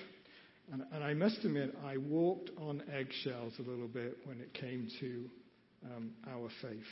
[0.73, 4.89] and, and, I must admit, I walked on eggshells a little bit when it came
[5.01, 5.25] to
[5.85, 6.83] um, our faith.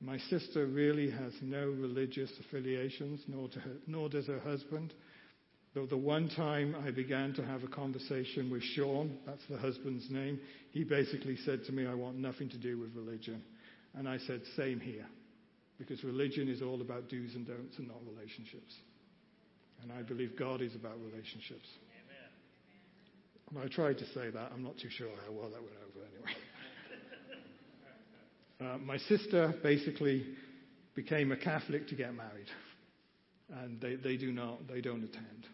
[0.00, 4.92] My sister really has no religious affiliations, nor, her, nor does her husband.
[5.74, 10.08] Though the one time I began to have a conversation with Sean, that's the husband's
[10.10, 10.38] name,
[10.72, 13.42] he basically said to me, I want nothing to do with religion.
[13.94, 15.06] And I said, same here.
[15.78, 18.74] Because religion is all about do's and don'ts and not relationships.
[19.82, 21.66] And I believe God is about relationships.
[23.62, 24.52] I tried to say that.
[24.52, 26.36] I'm not too sure how well that went over anyway.
[28.60, 30.24] Uh, my sister basically
[30.94, 32.46] became a Catholic to get married,
[33.50, 35.48] and they, they do not they don't attend.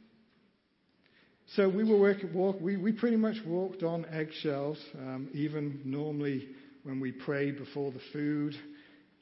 [1.57, 4.79] So we were working, walk, we, we pretty much walked on eggshells.
[4.97, 6.49] Um, even normally
[6.85, 8.55] when we prayed before the food,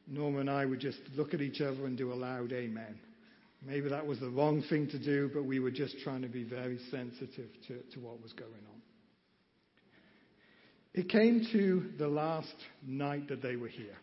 [0.06, 2.98] Norma and I would just look at each other and do a loud amen.
[3.64, 6.44] Maybe that was the wrong thing to do, but we were just trying to be
[6.44, 8.80] very sensitive to, to what was going on.
[10.94, 12.54] It came to the last
[12.86, 13.96] night that they were here,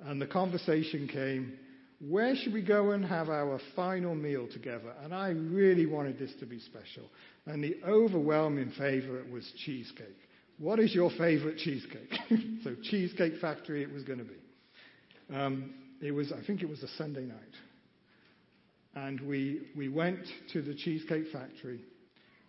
[0.00, 1.58] and the conversation came
[2.00, 4.92] where should we go and have our final meal together?
[5.02, 7.04] And I really wanted this to be special.
[7.46, 10.18] And the overwhelming favorite was cheesecake.
[10.58, 12.12] What is your favorite cheesecake?
[12.64, 15.34] so, Cheesecake Factory it was going to be.
[15.34, 17.38] Um, it was, I think it was a Sunday night.
[18.96, 21.80] And we, we went to the Cheesecake Factory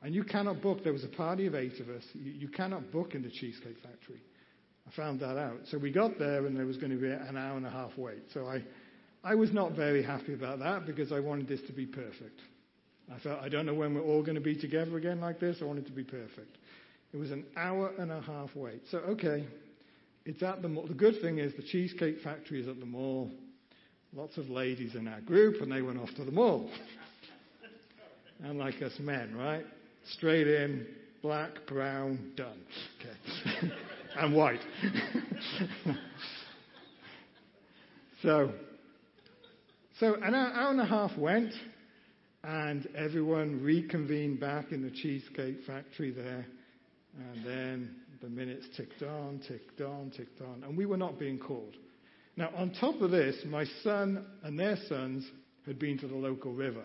[0.03, 0.83] and you cannot book.
[0.83, 2.03] There was a party of eight of us.
[2.13, 4.21] You, you cannot book in the Cheesecake Factory.
[4.87, 5.59] I found that out.
[5.69, 7.91] So we got there, and there was going to be an hour and a half
[7.97, 8.23] wait.
[8.33, 8.63] So I,
[9.23, 12.39] I was not very happy about that because I wanted this to be perfect.
[13.13, 15.57] I thought, I don't know when we're all going to be together again like this.
[15.61, 16.57] I want it to be perfect.
[17.13, 18.81] It was an hour and a half wait.
[18.91, 19.45] So, okay,
[20.25, 20.85] it's at the mall.
[20.87, 23.31] The good thing is the Cheesecake Factory is at the mall.
[24.15, 26.69] Lots of ladies in our group, and they went off to the mall.
[28.43, 29.65] Unlike us men, right?
[30.11, 30.85] Straight in,
[31.21, 32.59] black, brown, done.
[32.99, 33.71] Okay.
[34.17, 34.61] and white.
[38.21, 38.51] so,
[39.99, 41.53] so an hour and a half went,
[42.43, 46.45] and everyone reconvened back in the Cheesecake Factory there.
[47.17, 51.37] And then the minutes ticked on, ticked on, ticked on, and we were not being
[51.37, 51.75] called.
[52.37, 55.25] Now, on top of this, my son and their sons
[55.65, 56.83] had been to the local river.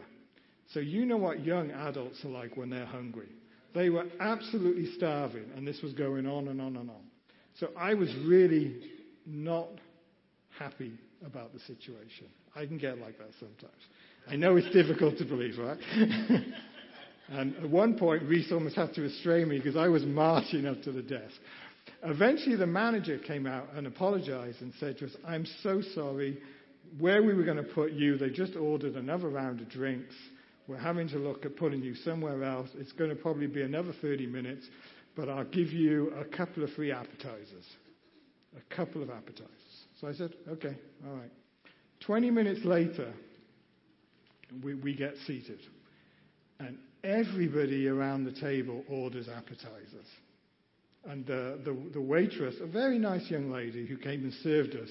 [0.72, 3.28] So you know what young adults are like when they're hungry.
[3.74, 7.02] They were absolutely starving, and this was going on and on and on.
[7.60, 8.80] So I was really
[9.26, 9.68] not
[10.58, 10.92] happy
[11.24, 12.26] about the situation.
[12.56, 13.82] I can get like that sometimes.
[14.28, 15.78] I know it's difficult to believe, right?
[17.28, 20.82] and at one point, Reese almost had to restrain me because I was marching up
[20.82, 21.34] to the desk.
[22.02, 26.38] Eventually, the manager came out and apologized and said to us, I'm so sorry.
[26.98, 30.14] Where we were going to put you, they just ordered another round of drinks.
[30.66, 32.68] We're having to look at putting you somewhere else.
[32.74, 34.66] It's going to probably be another 30 minutes,
[35.16, 37.66] but I'll give you a couple of free appetizers.
[38.56, 39.48] A couple of appetizers.
[40.00, 40.76] So I said, okay,
[41.06, 41.30] all right.
[42.00, 43.12] 20 minutes later,
[44.62, 45.60] we, we get seated.
[46.58, 50.06] And everybody around the table orders appetizers.
[51.04, 54.88] And uh, the, the waitress, a very nice young lady who came and served us,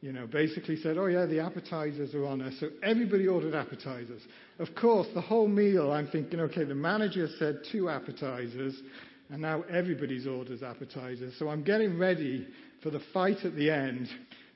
[0.00, 2.54] you know, basically said, oh yeah, the appetizers are on us.
[2.60, 4.22] So everybody ordered appetizers.
[4.58, 8.80] Of course, the whole meal, I'm thinking, okay, the manager said two appetizers,
[9.28, 11.34] and now everybody's orders appetizers.
[11.38, 12.46] So I'm getting ready
[12.82, 14.08] for the fight at the end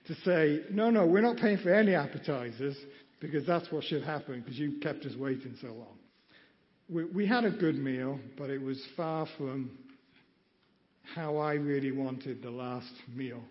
[0.07, 2.77] to say, no, no, we're not paying for any appetizers
[3.21, 5.97] because that's what should happen because you kept us waiting so long.
[6.89, 9.71] We, we had a good meal, but it was far from
[11.15, 13.43] how I really wanted the last meal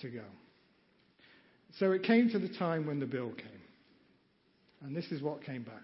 [0.00, 0.24] to go.
[1.78, 3.46] So it came to the time when the bill came.
[4.82, 5.82] And this is what came back.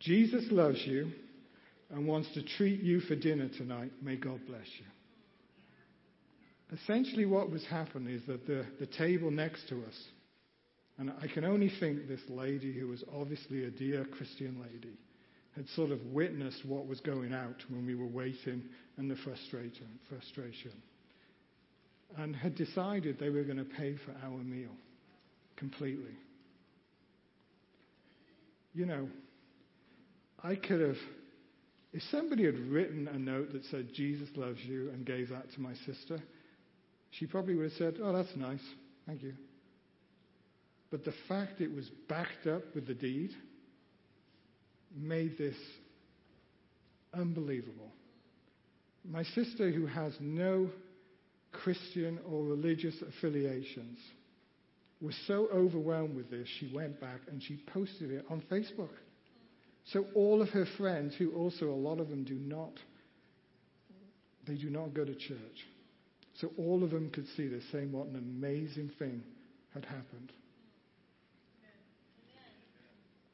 [0.00, 1.12] Jesus loves you
[1.90, 3.92] and wants to treat you for dinner tonight.
[4.02, 4.86] May God bless you.
[6.82, 9.94] Essentially, what was happening is that the, the table next to us,
[10.98, 14.96] and I can only think this lady, who was obviously a dear Christian lady,
[15.56, 18.62] had sort of witnessed what was going out when we were waiting
[18.96, 20.72] and the frustration,
[22.16, 24.70] and had decided they were going to pay for our meal
[25.56, 26.16] completely.
[28.74, 29.08] You know,
[30.42, 30.96] I could have,
[31.92, 35.60] if somebody had written a note that said, Jesus loves you, and gave that to
[35.60, 36.18] my sister,
[37.10, 38.62] she probably would have said, Oh, that's nice.
[39.06, 39.34] Thank you.
[40.90, 43.30] But the fact it was backed up with the deed
[44.96, 45.56] made this
[47.14, 47.92] unbelievable.
[49.08, 50.70] My sister, who has no
[51.52, 53.98] Christian or religious affiliations,
[55.00, 58.94] was so overwhelmed with this, she went back and she posted it on Facebook.
[59.86, 62.72] So all of her friends, who also a lot of them do not,
[64.46, 65.66] they do not go to church.
[66.40, 69.22] So all of them could see this, saying what an amazing thing
[69.74, 70.32] had happened.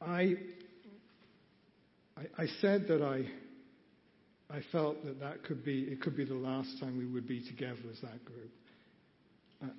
[0.01, 0.35] I,
[2.19, 3.25] I, I said that I,
[4.53, 7.41] I felt that that could be, it could be the last time we would be
[7.47, 8.51] together as that group.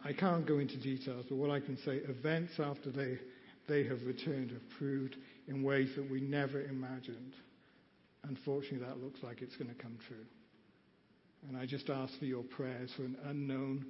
[0.04, 3.18] I can't go into details, but what I can say, events after they,
[3.66, 5.16] they have returned have proved
[5.48, 7.32] in ways that we never imagined.
[8.24, 10.26] Unfortunately, that looks like it's going to come true.
[11.48, 13.86] And I just ask for your prayers for an unknown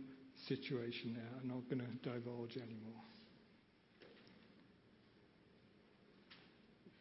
[0.47, 1.41] situation there.
[1.43, 3.03] I'm not going to divulge anymore.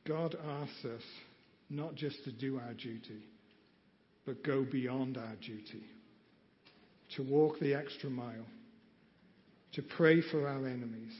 [0.08, 1.04] God asks us
[1.70, 3.24] not just to do our duty,
[4.26, 5.84] but go beyond our duty,
[7.16, 8.46] to walk the extra mile,
[9.74, 11.14] to pray for our enemies,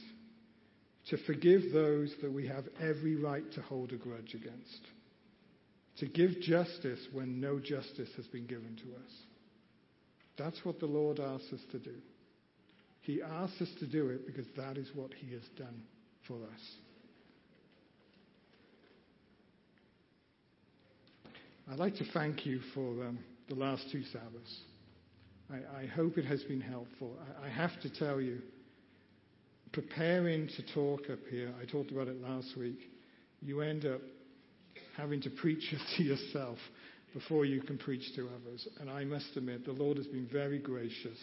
[1.08, 4.80] to forgive those that we have every right to hold a grudge against
[6.00, 9.12] to give justice when no justice has been given to us.
[10.38, 11.94] That's what the Lord asks us to do.
[13.02, 15.82] He asks us to do it because that is what He has done
[16.26, 16.60] for us.
[21.68, 24.58] I'd like to thank you for um, the last two Sabbaths.
[25.50, 27.16] I, I, hope it has been helpful.
[27.42, 28.38] I, I have to tell you,
[29.72, 32.78] preparing to talk up here, I talked about it last week,
[33.40, 34.00] you end up
[34.96, 36.58] having to preach to yourself
[37.14, 38.66] before you can preach to others.
[38.80, 41.18] And I must admit, the Lord has been very gracious.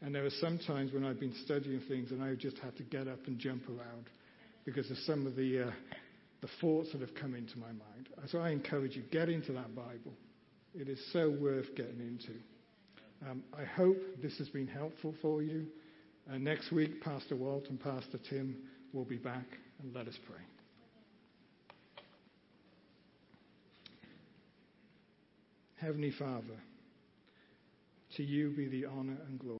[0.00, 2.82] And there are some times when I've been studying things and I've just had to
[2.84, 4.06] get up and jump around
[4.64, 5.70] because of some of the, uh,
[6.40, 8.08] the thoughts that have come into my mind.
[8.28, 10.12] So I encourage you, get into that Bible.
[10.74, 12.38] It is so worth getting into.
[13.28, 15.66] Um, I hope this has been helpful for you.
[16.30, 18.56] Uh, next week, Pastor Walt and Pastor Tim
[18.92, 19.46] will be back,
[19.82, 20.36] and let us pray.
[25.80, 26.58] Heavenly Father,
[28.16, 29.56] to you be the honor and glory.